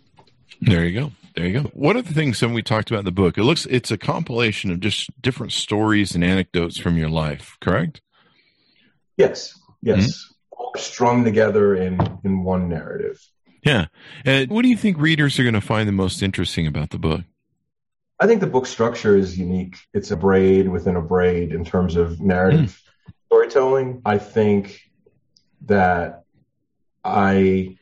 There 0.62 0.86
you 0.86 1.00
go. 1.00 1.12
There 1.36 1.48
you 1.48 1.62
go. 1.62 1.70
One 1.74 1.98
of 1.98 2.08
the 2.08 2.14
things 2.14 2.40
that 2.40 2.50
we 2.50 2.62
talked 2.62 2.92
about 2.92 3.00
in 3.00 3.06
the 3.06 3.12
book, 3.12 3.38
it 3.38 3.44
looks, 3.44 3.66
it's 3.68 3.92
a 3.92 3.98
compilation 3.98 4.72
of 4.72 4.80
just 4.80 5.10
different 5.22 5.54
stories 5.54 6.14
and 6.14 6.24
anecdotes 6.24 6.78
from 6.78 6.98
your 6.98 7.10
life, 7.10 7.58
correct? 7.62 8.02
Yes. 9.18 9.58
Yes. 9.82 10.28
Mm-hmm. 10.54 10.80
Strung 10.80 11.24
together 11.24 11.76
in, 11.76 12.00
in 12.24 12.44
one 12.44 12.70
narrative. 12.70 13.20
Yeah. 13.64 13.88
And 14.24 14.50
what 14.52 14.62
do 14.62 14.68
you 14.68 14.78
think 14.78 14.98
readers 14.98 15.40
are 15.40 15.44
going 15.44 15.54
to 15.56 15.62
find 15.62 15.88
the 15.88 15.94
most 15.94 16.22
interesting 16.22 16.68
about 16.68 16.92
the 16.92 17.00
book? 17.00 17.22
I 18.20 18.28
think 18.28 18.42
the 18.42 18.48
book 18.48 18.66
structure 18.66 19.16
is 19.16 19.38
unique. 19.38 19.78
It's 19.94 20.12
a 20.12 20.18
braid 20.18 20.68
within 20.68 20.96
a 20.96 21.02
braid 21.02 21.54
in 21.54 21.64
terms 21.64 21.96
of 21.96 22.20
narrative 22.20 22.82
mm. 23.08 23.14
storytelling. 23.28 24.02
I 24.06 24.18
think 24.18 24.82
that 25.66 26.24
I 27.04 27.78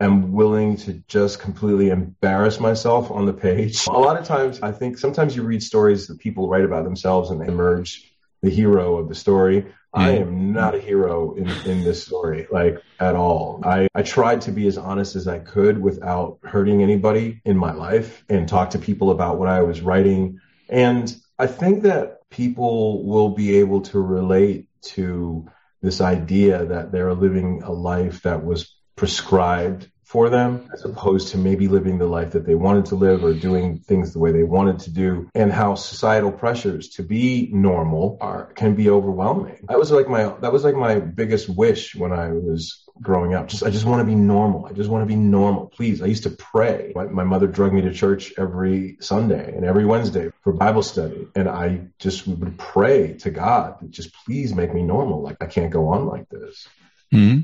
am 0.00 0.32
willing 0.32 0.76
to 0.78 0.94
just 1.08 1.40
completely 1.40 1.90
embarrass 1.90 2.58
myself 2.58 3.10
on 3.10 3.26
the 3.26 3.34
page. 3.34 3.86
A 3.86 3.92
lot 3.92 4.18
of 4.18 4.24
times, 4.24 4.60
I 4.62 4.72
think 4.72 4.96
sometimes 4.96 5.36
you 5.36 5.42
read 5.42 5.62
stories 5.62 6.06
that 6.06 6.18
people 6.18 6.48
write 6.48 6.64
about 6.64 6.84
themselves 6.84 7.30
and 7.30 7.40
they 7.40 7.46
emerge 7.46 8.10
the 8.42 8.50
hero 8.50 8.96
of 8.96 9.08
the 9.08 9.14
story. 9.14 9.66
I 9.92 10.12
am 10.12 10.52
not 10.52 10.74
a 10.74 10.80
hero 10.80 11.34
in, 11.34 11.48
in 11.66 11.84
this 11.84 12.04
story, 12.04 12.46
like 12.50 12.78
at 13.00 13.16
all. 13.16 13.60
I, 13.64 13.88
I 13.94 14.02
tried 14.02 14.42
to 14.42 14.52
be 14.52 14.66
as 14.66 14.78
honest 14.78 15.16
as 15.16 15.26
I 15.26 15.40
could 15.40 15.80
without 15.80 16.38
hurting 16.44 16.82
anybody 16.82 17.40
in 17.44 17.56
my 17.56 17.72
life 17.72 18.24
and 18.28 18.48
talk 18.48 18.70
to 18.70 18.78
people 18.78 19.10
about 19.10 19.38
what 19.38 19.48
I 19.48 19.62
was 19.62 19.80
writing. 19.80 20.40
And 20.68 21.14
I 21.38 21.48
think 21.48 21.82
that 21.82 22.28
people 22.30 23.04
will 23.04 23.30
be 23.30 23.58
able 23.58 23.80
to 23.82 24.00
relate 24.00 24.68
to 24.82 25.48
this 25.82 26.00
idea 26.00 26.66
that 26.66 26.92
they're 26.92 27.14
living 27.14 27.62
a 27.64 27.72
life 27.72 28.22
that 28.22 28.44
was 28.44 28.74
prescribed 28.94 29.90
for 30.10 30.28
them 30.28 30.68
as 30.72 30.84
opposed 30.84 31.28
to 31.28 31.38
maybe 31.38 31.68
living 31.68 31.96
the 31.96 32.06
life 32.06 32.32
that 32.32 32.44
they 32.44 32.56
wanted 32.56 32.84
to 32.84 32.96
live 32.96 33.22
or 33.22 33.32
doing 33.32 33.78
things 33.78 34.12
the 34.12 34.18
way 34.18 34.32
they 34.32 34.42
wanted 34.42 34.76
to 34.76 34.90
do 34.90 35.30
and 35.36 35.52
how 35.52 35.76
societal 35.76 36.32
pressures 36.32 36.88
to 36.88 37.04
be 37.04 37.48
normal 37.52 38.18
are 38.20 38.46
can 38.54 38.74
be 38.74 38.90
overwhelming. 38.90 39.64
That 39.68 39.78
was 39.78 39.92
like 39.92 40.08
my 40.08 40.24
that 40.40 40.52
was 40.52 40.64
like 40.64 40.74
my 40.74 40.98
biggest 40.98 41.48
wish 41.48 41.94
when 41.94 42.10
I 42.10 42.32
was 42.32 42.82
growing 43.00 43.34
up. 43.34 43.46
Just 43.46 43.62
I 43.62 43.70
just 43.70 43.84
want 43.84 44.00
to 44.00 44.04
be 44.04 44.16
normal. 44.16 44.66
I 44.66 44.72
just 44.72 44.90
want 44.90 45.02
to 45.02 45.06
be 45.06 45.14
normal. 45.14 45.68
Please. 45.68 46.02
I 46.02 46.06
used 46.06 46.24
to 46.24 46.30
pray. 46.30 46.92
My, 46.96 47.04
my 47.04 47.22
mother 47.22 47.46
drugged 47.46 47.74
me 47.74 47.82
to 47.82 47.92
church 47.92 48.32
every 48.36 48.96
Sunday 48.98 49.54
and 49.54 49.64
every 49.64 49.86
Wednesday 49.86 50.30
for 50.42 50.52
Bible 50.52 50.82
study. 50.82 51.28
And 51.36 51.48
I 51.48 51.82
just 52.00 52.26
would 52.26 52.58
pray 52.58 53.14
to 53.18 53.30
God, 53.30 53.76
just 53.90 54.12
please 54.24 54.56
make 54.56 54.74
me 54.74 54.82
normal. 54.82 55.22
Like 55.22 55.36
I 55.40 55.46
can't 55.46 55.70
go 55.70 55.86
on 55.86 56.06
like 56.06 56.28
this. 56.28 56.66
Mm-hmm. 57.14 57.42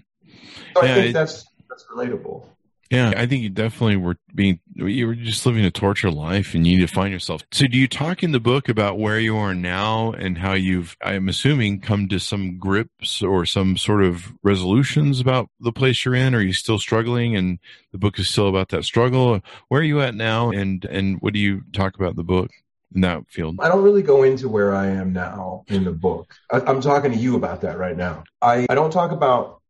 So 0.74 0.84
yeah, 0.84 0.90
I 0.90 0.94
think 0.94 1.10
it, 1.10 1.12
that's 1.12 1.46
that's 1.68 1.84
relatable. 1.84 2.55
Yeah, 2.90 3.12
I 3.16 3.26
think 3.26 3.42
you 3.42 3.50
definitely 3.50 3.96
were 3.96 4.16
being, 4.34 4.60
you 4.74 5.06
were 5.06 5.14
just 5.14 5.44
living 5.44 5.64
a 5.64 5.70
torture 5.70 6.10
life 6.10 6.54
and 6.54 6.66
you 6.66 6.76
need 6.76 6.86
to 6.86 6.92
find 6.92 7.12
yourself. 7.12 7.42
So 7.52 7.66
do 7.66 7.76
you 7.76 7.88
talk 7.88 8.22
in 8.22 8.32
the 8.32 8.40
book 8.40 8.68
about 8.68 8.98
where 8.98 9.18
you 9.18 9.36
are 9.36 9.54
now 9.54 10.12
and 10.12 10.38
how 10.38 10.52
you've, 10.52 10.96
I'm 11.02 11.28
assuming, 11.28 11.80
come 11.80 12.08
to 12.08 12.20
some 12.20 12.58
grips 12.58 13.22
or 13.22 13.44
some 13.44 13.76
sort 13.76 14.04
of 14.04 14.32
resolutions 14.42 15.20
about 15.20 15.48
the 15.58 15.72
place 15.72 16.04
you're 16.04 16.14
in? 16.14 16.34
Are 16.34 16.40
you 16.40 16.52
still 16.52 16.78
struggling 16.78 17.34
and 17.34 17.58
the 17.92 17.98
book 17.98 18.18
is 18.18 18.28
still 18.28 18.48
about 18.48 18.68
that 18.68 18.84
struggle? 18.84 19.40
Where 19.68 19.80
are 19.80 19.84
you 19.84 20.00
at 20.00 20.14
now 20.14 20.50
and, 20.50 20.84
and 20.84 21.20
what 21.20 21.32
do 21.32 21.40
you 21.40 21.62
talk 21.72 21.96
about 21.96 22.10
in 22.10 22.16
the 22.16 22.24
book? 22.24 22.50
in 22.94 23.00
that 23.00 23.28
field? 23.28 23.56
I 23.60 23.68
don't 23.68 23.82
really 23.82 24.02
go 24.02 24.22
into 24.22 24.48
where 24.48 24.74
I 24.74 24.86
am 24.86 25.12
now 25.12 25.64
in 25.66 25.84
the 25.84 25.92
book. 25.92 26.34
I, 26.50 26.70
am 26.70 26.80
talking 26.80 27.10
to 27.12 27.18
you 27.18 27.36
about 27.36 27.60
that 27.62 27.78
right 27.78 27.96
now. 27.96 28.22
I, 28.40 28.66
I 28.70 28.74
don't 28.74 28.92
talk 28.92 29.10
about 29.10 29.60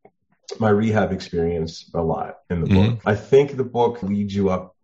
my 0.59 0.71
rehab 0.71 1.13
experience 1.13 1.91
a 1.95 2.03
lot 2.03 2.39
in 2.51 2.61
the 2.63 2.67
mm-hmm. 2.67 2.91
book. 2.91 3.01
I 3.05 3.15
think 3.15 3.57
the 3.57 3.65
book 3.65 4.03
leads 4.03 4.35
you 4.35 4.51
up 4.51 4.75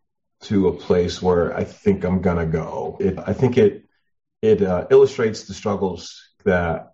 to 0.42 0.68
a 0.68 0.72
place 0.72 1.22
where 1.22 1.56
I 1.56 1.64
think 1.64 2.04
I'm 2.04 2.20
gonna 2.20 2.46
go. 2.46 2.96
It, 3.00 3.18
I 3.18 3.32
think 3.32 3.58
it 3.58 3.84
it 4.42 4.62
uh, 4.62 4.86
illustrates 4.90 5.44
the 5.44 5.54
struggles 5.54 6.20
that 6.44 6.92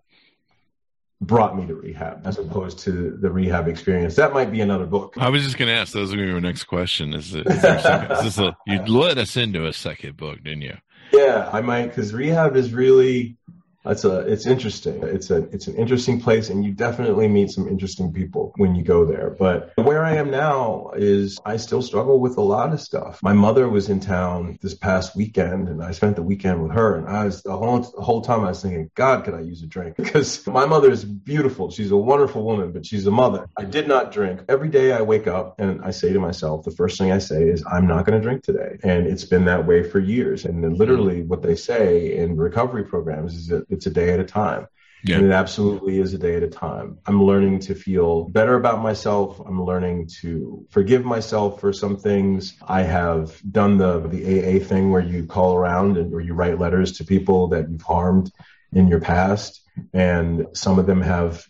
brought 1.20 1.56
me 1.56 1.66
to 1.66 1.74
rehab 1.74 2.26
as 2.26 2.38
opposed 2.38 2.80
to 2.80 3.16
the 3.20 3.30
rehab 3.30 3.66
experience. 3.66 4.16
That 4.16 4.32
might 4.32 4.52
be 4.52 4.60
another 4.60 4.86
book. 4.86 5.14
I 5.16 5.30
was 5.30 5.42
just 5.42 5.58
going 5.58 5.68
to 5.68 5.74
ask. 5.74 5.92
That 5.92 6.00
was 6.00 6.10
going 6.10 6.26
to 6.28 6.34
be 6.34 6.40
my 6.40 6.46
next 6.46 6.64
question. 6.64 7.14
Is, 7.14 7.34
it, 7.34 7.46
is, 7.46 7.60
second, 7.60 8.12
is 8.12 8.22
this 8.22 8.38
a, 8.38 8.56
you 8.66 8.78
let 8.84 9.18
us 9.18 9.36
into 9.36 9.66
a 9.66 9.72
second 9.72 10.16
book, 10.16 10.42
didn't 10.44 10.62
you? 10.62 10.76
Yeah, 11.12 11.48
I 11.52 11.60
might 11.62 11.88
because 11.88 12.12
rehab 12.12 12.54
is 12.54 12.72
really 12.72 13.36
it's 13.84 14.04
a 14.04 14.20
it's 14.20 14.46
interesting. 14.46 15.02
It's 15.02 15.30
a 15.30 15.44
it's 15.50 15.66
an 15.68 15.76
interesting 15.76 16.20
place, 16.20 16.50
and 16.50 16.64
you 16.64 16.72
definitely 16.72 17.28
meet 17.28 17.50
some 17.50 17.68
interesting 17.68 18.12
people 18.12 18.52
when 18.56 18.74
you 18.74 18.82
go 18.82 19.04
there. 19.04 19.30
But 19.38 19.72
where 19.76 20.04
I 20.04 20.16
am 20.16 20.30
now 20.30 20.90
is 20.96 21.38
I 21.44 21.56
still 21.58 21.82
struggle 21.82 22.18
with 22.18 22.36
a 22.36 22.42
lot 22.42 22.72
of 22.72 22.80
stuff. 22.80 23.22
My 23.22 23.32
mother 23.32 23.68
was 23.68 23.88
in 23.88 24.00
town 24.00 24.58
this 24.62 24.74
past 24.74 25.14
weekend, 25.14 25.68
and 25.68 25.82
I 25.82 25.92
spent 25.92 26.16
the 26.16 26.22
weekend 26.22 26.62
with 26.62 26.72
her. 26.72 26.96
And 26.96 27.08
I 27.08 27.24
was 27.24 27.42
the 27.42 27.56
whole 27.56 27.80
the 27.80 28.02
whole 28.02 28.20
time 28.20 28.40
I 28.40 28.48
was 28.48 28.62
thinking, 28.62 28.90
God, 28.94 29.24
could 29.24 29.34
I 29.34 29.40
use 29.40 29.62
a 29.62 29.66
drink? 29.66 29.96
Because 30.08 30.46
my 30.46 30.64
mother 30.64 30.90
is 30.90 31.04
beautiful. 31.04 31.70
She's 31.70 31.90
a 31.90 31.96
wonderful 31.96 32.42
woman, 32.42 32.72
but 32.72 32.86
she's 32.86 33.06
a 33.06 33.10
mother. 33.10 33.46
I 33.58 33.64
did 33.64 33.86
not 33.86 34.10
drink. 34.10 34.40
Every 34.48 34.70
day 34.70 34.92
I 34.92 35.02
wake 35.02 35.26
up 35.26 35.60
and 35.60 35.84
I 35.84 35.90
say 35.90 36.14
to 36.14 36.18
myself, 36.18 36.64
the 36.64 36.70
first 36.70 36.98
thing 36.98 37.12
I 37.12 37.18
say 37.18 37.42
is, 37.42 37.62
I'm 37.70 37.86
not 37.86 38.06
going 38.06 38.18
to 38.18 38.26
drink 38.26 38.42
today. 38.42 38.78
And 38.82 39.06
it's 39.06 39.24
been 39.24 39.44
that 39.44 39.66
way 39.66 39.82
for 39.82 39.98
years. 39.98 40.46
And 40.46 40.78
literally, 40.78 41.22
what 41.22 41.42
they 41.42 41.56
say 41.56 42.16
in 42.16 42.36
recovery 42.36 42.84
programs 42.84 43.34
is 43.34 43.48
that 43.48 43.67
it's 43.68 43.86
a 43.86 43.90
day 43.90 44.10
at 44.10 44.20
a 44.20 44.24
time. 44.24 44.66
Yeah. 45.04 45.18
And 45.18 45.26
it 45.26 45.32
absolutely 45.32 46.00
is 46.00 46.12
a 46.12 46.18
day 46.18 46.34
at 46.34 46.42
a 46.42 46.48
time. 46.48 46.98
I'm 47.06 47.22
learning 47.22 47.60
to 47.60 47.74
feel 47.76 48.24
better 48.24 48.54
about 48.54 48.82
myself. 48.82 49.38
I'm 49.38 49.64
learning 49.64 50.08
to 50.22 50.66
forgive 50.70 51.04
myself 51.04 51.60
for 51.60 51.72
some 51.72 51.96
things. 51.96 52.56
I 52.66 52.82
have 52.82 53.40
done 53.48 53.78
the 53.78 54.00
the 54.00 54.58
AA 54.58 54.64
thing 54.64 54.90
where 54.90 55.02
you 55.02 55.24
call 55.26 55.54
around 55.54 55.98
and 55.98 56.10
where 56.10 56.20
you 56.20 56.34
write 56.34 56.58
letters 56.58 56.98
to 56.98 57.04
people 57.04 57.48
that 57.48 57.70
you've 57.70 57.82
harmed 57.82 58.32
in 58.72 58.88
your 58.88 59.00
past 59.00 59.62
and 59.92 60.46
some 60.52 60.78
of 60.78 60.86
them 60.86 61.00
have 61.00 61.46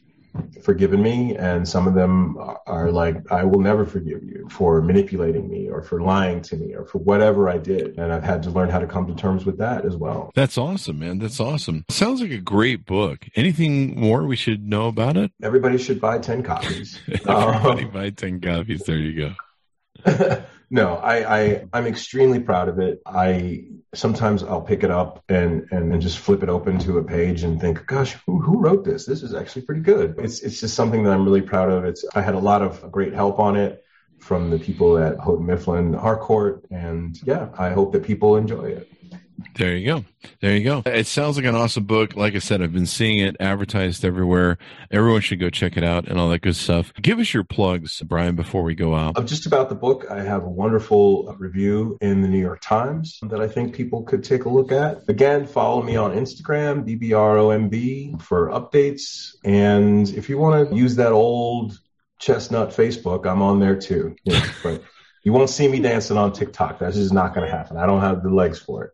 forgiven 0.63 1.03
me 1.03 1.37
and 1.37 1.67
some 1.67 1.89
of 1.89 1.95
them 1.95 2.37
are 2.67 2.91
like 2.91 3.17
i 3.33 3.43
will 3.45 3.61
never 3.61 3.85
forgive 3.85 4.23
you 4.23 4.47
for 4.51 4.81
manipulating 4.83 5.49
me 5.49 5.69
or 5.69 5.83
for 5.83 6.01
lying 6.01 6.41
to 6.41 6.57
me 6.57 6.75
or 6.75 6.85
for 6.85 6.99
whatever 6.99 7.49
i 7.49 7.59
did. 7.59 7.99
And 7.99 8.13
i've 8.13 8.23
had 8.23 8.43
to 8.45 8.51
learn 8.51 8.69
how 8.69 8.79
to 8.79 8.87
come 8.87 9.07
to 9.07 9.15
terms 9.15 9.45
with 9.45 9.59
that 9.59 9.85
as 9.85 9.97
well. 9.97 10.31
That's 10.35 10.59
awesome 10.59 10.99
man. 10.99 11.19
That's 11.19 11.41
awesome. 11.41 11.85
Sounds 11.91 12.21
like 12.21 12.31
a 12.31 12.39
great 12.39 12.85
book. 12.85 13.27
Anything 13.35 13.99
more 13.99 14.25
we 14.25 14.37
should 14.37 14.69
know 14.69 14.89
about 14.89 15.17
it? 15.17 15.33
Everybody 15.43 15.79
should 15.79 16.01
buy 16.01 16.19
10 16.19 16.43
copies. 16.43 16.99
Everybody 17.27 17.85
um, 17.85 17.91
buy 17.91 18.11
10 18.11 18.41
copies. 18.41 18.83
There 18.83 18.97
you 18.99 19.35
go 20.05 20.43
no 20.71 20.97
I, 20.97 21.41
I 21.41 21.65
i'm 21.73 21.87
extremely 21.87 22.41
proud 22.41 22.69
of 22.69 22.79
it 22.79 23.01
i 23.07 23.65
sometimes 23.95 24.43
I'll 24.43 24.61
pick 24.61 24.83
it 24.83 24.91
up 24.91 25.25
and, 25.29 25.67
and, 25.71 25.93
and 25.93 26.03
just 26.03 26.19
flip 26.19 26.43
it 26.43 26.49
open 26.49 26.79
to 26.81 26.99
a 26.99 27.05
page 27.05 27.43
and 27.43 27.61
think, 27.61 27.87
gosh, 27.87 28.15
who, 28.27 28.39
who 28.41 28.59
wrote 28.59 28.85
this? 28.85 29.07
This 29.07 29.23
is 29.23 29.35
actually 29.35 29.63
pretty 29.63 29.81
good. 29.81 30.17
It's, 30.19 30.41
it's 30.41 30.61
just 30.61 30.75
something 30.75 31.05
that 31.05 31.13
I'm 31.13 31.25
really 31.25 31.43
proud 31.43 31.71
of. 31.71 31.85
It's, 31.85 32.05
I 32.15 32.21
had 32.21 32.35
a 32.35 32.39
lot 32.39 32.63
of 32.63 32.91
great 32.93 33.15
help 33.15 33.39
on 33.39 33.57
it 33.57 33.85
from 34.19 34.51
the 34.51 34.59
people 34.59 34.99
at 34.99 35.19
Houghton 35.19 35.47
Mifflin 35.47 35.95
Harcourt. 35.95 36.65
And 36.71 37.19
yeah, 37.25 37.49
I 37.57 37.71
hope 37.71 37.93
that 37.93 38.03
people 38.03 38.37
enjoy 38.37 38.65
it. 38.65 38.91
There 39.55 39.77
you 39.77 39.87
go. 39.87 40.05
There 40.41 40.57
you 40.57 40.65
go. 40.65 40.83
It 40.85 41.07
sounds 41.07 41.37
like 41.37 41.45
an 41.47 41.55
awesome 41.55 41.85
book. 41.85 42.17
Like 42.17 42.35
I 42.35 42.39
said, 42.39 42.61
I've 42.61 42.73
been 42.73 42.87
seeing 42.87 43.19
it 43.19 43.37
advertised 43.39 44.05
everywhere. 44.05 44.59
Everyone 44.91 45.21
should 45.21 45.39
go 45.39 45.49
check 45.51 45.77
it 45.77 45.85
out 45.85 46.09
and 46.09 46.19
all 46.19 46.29
that 46.31 46.43
good 46.43 46.57
stuff. 46.57 46.93
Give 47.01 47.19
us 47.19 47.33
your 47.33 47.45
plugs, 47.45 48.01
Brian, 48.03 48.35
before 48.35 48.63
we 48.63 48.75
go 48.75 48.95
out. 48.95 49.25
Just 49.27 49.47
about 49.47 49.69
the 49.69 49.75
book, 49.75 50.07
I 50.11 50.23
have 50.23 50.43
a 50.43 50.49
wonderful 50.49 51.35
review 51.39 51.99
in 52.01 52.21
the 52.21 52.29
New 52.29 52.41
York 52.41 52.61
Times 52.61 53.19
that 53.23 53.41
I 53.41 53.49
think 53.49 53.75
people 53.75 54.03
could 54.03 54.25
take 54.25 54.45
a 54.45 54.49
look 54.49 54.73
at. 54.73 55.09
Again, 55.09 55.47
follow 55.47 55.83
me 55.83 55.97
on 55.97 56.13
Instagram, 56.13 56.85
BBROMB, 56.85 58.21
for 58.21 58.49
updates. 58.49 59.35
And 59.45 60.09
if 60.11 60.29
you 60.29 60.39
want 60.39 60.69
to 60.69 60.77
use 60.77 60.97
that 60.97 61.13
old 61.13 61.79
chestnut 62.19 62.71
Facebook, 62.71 63.27
I'm 63.27 63.43
on 63.43 63.61
there 63.61 63.77
too. 63.77 64.17
Yeah, 64.25 64.47
but 64.63 64.83
you 65.23 65.33
won't 65.33 65.51
see 65.51 65.69
me 65.69 65.81
dancing 65.81 66.17
on 66.17 66.33
TikTok. 66.33 66.79
That's 66.79 66.97
just 66.97 67.13
not 67.13 67.35
going 67.35 67.49
to 67.49 67.57
happen. 67.57 67.77
I 67.77 67.87
don't 67.87 68.01
have 68.01 68.23
the 68.23 68.31
legs 68.31 68.59
for 68.59 68.85
it. 68.85 68.91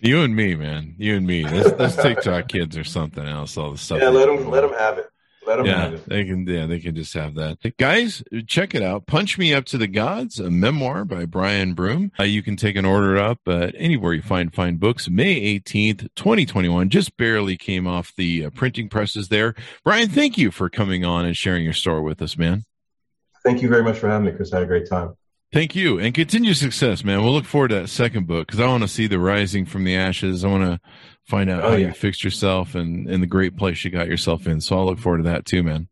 You 0.00 0.22
and 0.22 0.34
me, 0.34 0.54
man. 0.54 0.94
You 0.98 1.16
and 1.16 1.26
me. 1.26 1.42
Those, 1.44 1.74
those 1.76 1.96
TikTok 1.96 2.48
kids 2.48 2.76
or 2.76 2.84
something 2.84 3.24
else. 3.26 3.56
All 3.56 3.72
the 3.72 3.78
stuff. 3.78 4.00
Yeah, 4.00 4.08
let 4.08 4.26
them 4.26 4.50
let 4.50 4.60
them 4.60 4.72
have 4.72 4.98
it. 4.98 5.10
Let 5.46 5.58
them 5.58 5.66
yeah, 5.66 5.80
have 5.82 5.94
it. 5.94 6.08
they 6.08 6.24
can. 6.24 6.46
Yeah, 6.46 6.66
they 6.66 6.80
can 6.80 6.94
just 6.96 7.14
have 7.14 7.36
that. 7.36 7.58
Guys, 7.78 8.22
check 8.46 8.74
it 8.74 8.82
out. 8.82 9.06
Punch 9.06 9.38
Me 9.38 9.54
Up 9.54 9.64
to 9.66 9.78
the 9.78 9.86
Gods, 9.86 10.40
a 10.40 10.50
memoir 10.50 11.04
by 11.04 11.24
Brian 11.24 11.72
Broome. 11.74 12.10
Uh, 12.18 12.24
you 12.24 12.42
can 12.42 12.56
take 12.56 12.74
an 12.74 12.84
order 12.84 13.16
up 13.16 13.38
uh, 13.46 13.70
anywhere 13.76 14.12
you 14.12 14.22
find 14.22 14.52
fine 14.52 14.76
books. 14.76 15.08
May 15.08 15.34
eighteenth, 15.36 16.08
twenty 16.16 16.46
twenty 16.46 16.68
one. 16.68 16.88
Just 16.88 17.16
barely 17.16 17.56
came 17.56 17.86
off 17.86 18.12
the 18.16 18.46
uh, 18.46 18.50
printing 18.50 18.88
presses 18.88 19.28
there. 19.28 19.54
Brian, 19.84 20.08
thank 20.08 20.36
you 20.36 20.50
for 20.50 20.68
coming 20.68 21.04
on 21.04 21.24
and 21.24 21.36
sharing 21.36 21.62
your 21.62 21.72
story 21.72 22.02
with 22.02 22.20
us, 22.20 22.36
man. 22.36 22.64
Thank 23.44 23.62
you 23.62 23.68
very 23.68 23.84
much 23.84 23.98
for 23.98 24.08
having 24.08 24.26
me, 24.26 24.32
Chris. 24.32 24.52
I 24.52 24.56
had 24.56 24.64
a 24.64 24.66
great 24.66 24.88
time. 24.88 25.16
Thank 25.52 25.76
you 25.76 25.98
and 25.98 26.12
continue 26.14 26.54
success, 26.54 27.04
man. 27.04 27.22
We'll 27.22 27.32
look 27.32 27.44
forward 27.44 27.68
to 27.68 27.76
that 27.76 27.88
second 27.88 28.26
book 28.26 28.46
because 28.46 28.60
I 28.60 28.66
want 28.66 28.82
to 28.82 28.88
see 28.88 29.06
the 29.06 29.20
rising 29.20 29.64
from 29.64 29.84
the 29.84 29.96
ashes. 29.96 30.44
I 30.44 30.48
want 30.48 30.64
to 30.64 30.80
find 31.24 31.48
out 31.48 31.64
oh, 31.64 31.70
how 31.70 31.76
yeah. 31.76 31.88
you 31.88 31.92
fixed 31.92 32.24
yourself 32.24 32.74
and, 32.74 33.08
and 33.08 33.22
the 33.22 33.28
great 33.28 33.56
place 33.56 33.84
you 33.84 33.90
got 33.90 34.08
yourself 34.08 34.46
in. 34.46 34.60
So 34.60 34.76
I'll 34.76 34.86
look 34.86 34.98
forward 34.98 35.18
to 35.18 35.24
that 35.24 35.44
too, 35.44 35.62
man. 35.62 35.88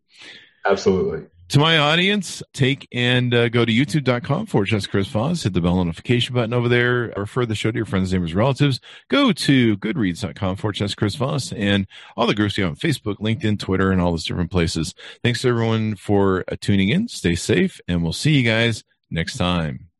Absolutely. 0.67 1.27
To 1.49 1.59
my 1.59 1.77
audience, 1.79 2.43
take 2.55 2.88
and 2.90 3.33
uh, 3.35 3.49
go 3.51 3.67
to 3.67 3.73
youtube.com 3.73 4.47
forward 4.47 4.67
slash 4.71 4.87
Chris 4.87 5.07
Voss. 5.09 5.43
Hit 5.43 5.53
the 5.53 5.61
bell 5.61 5.77
notification 5.77 6.35
button 6.35 6.55
over 6.55 6.69
there. 6.69 7.12
Refer 7.17 7.45
the 7.45 7.55
show 7.55 7.71
to 7.71 7.77
your 7.77 7.85
friends, 7.85 8.12
neighbors, 8.12 8.35
relatives. 8.35 8.81
Go 9.09 9.31
to 9.31 9.77
goodreads.com 9.77 10.57
forward 10.57 10.77
slash 10.79 10.95
Chris 10.95 11.14
Voss 11.17 11.53
and 11.53 11.87
all 12.17 12.27
the 12.27 12.35
groups 12.35 12.57
you 12.57 12.64
have 12.64 12.73
on 12.73 12.77
Facebook, 12.77 13.17
LinkedIn, 13.17 13.59
Twitter, 13.59 13.93
and 13.93 14.01
all 14.01 14.11
those 14.11 14.25
different 14.25 14.51
places. 14.51 14.95
Thanks 15.23 15.43
to 15.43 15.49
everyone 15.49 15.97
for 15.97 16.45
uh, 16.51 16.57
tuning 16.61 16.88
in. 16.88 17.09
Stay 17.09 17.35
safe, 17.35 17.79
and 17.87 18.03
we'll 18.03 18.14
see 18.14 18.33
you 18.33 18.43
guys 18.43 18.83
next 19.11 19.37
time. 19.37 19.90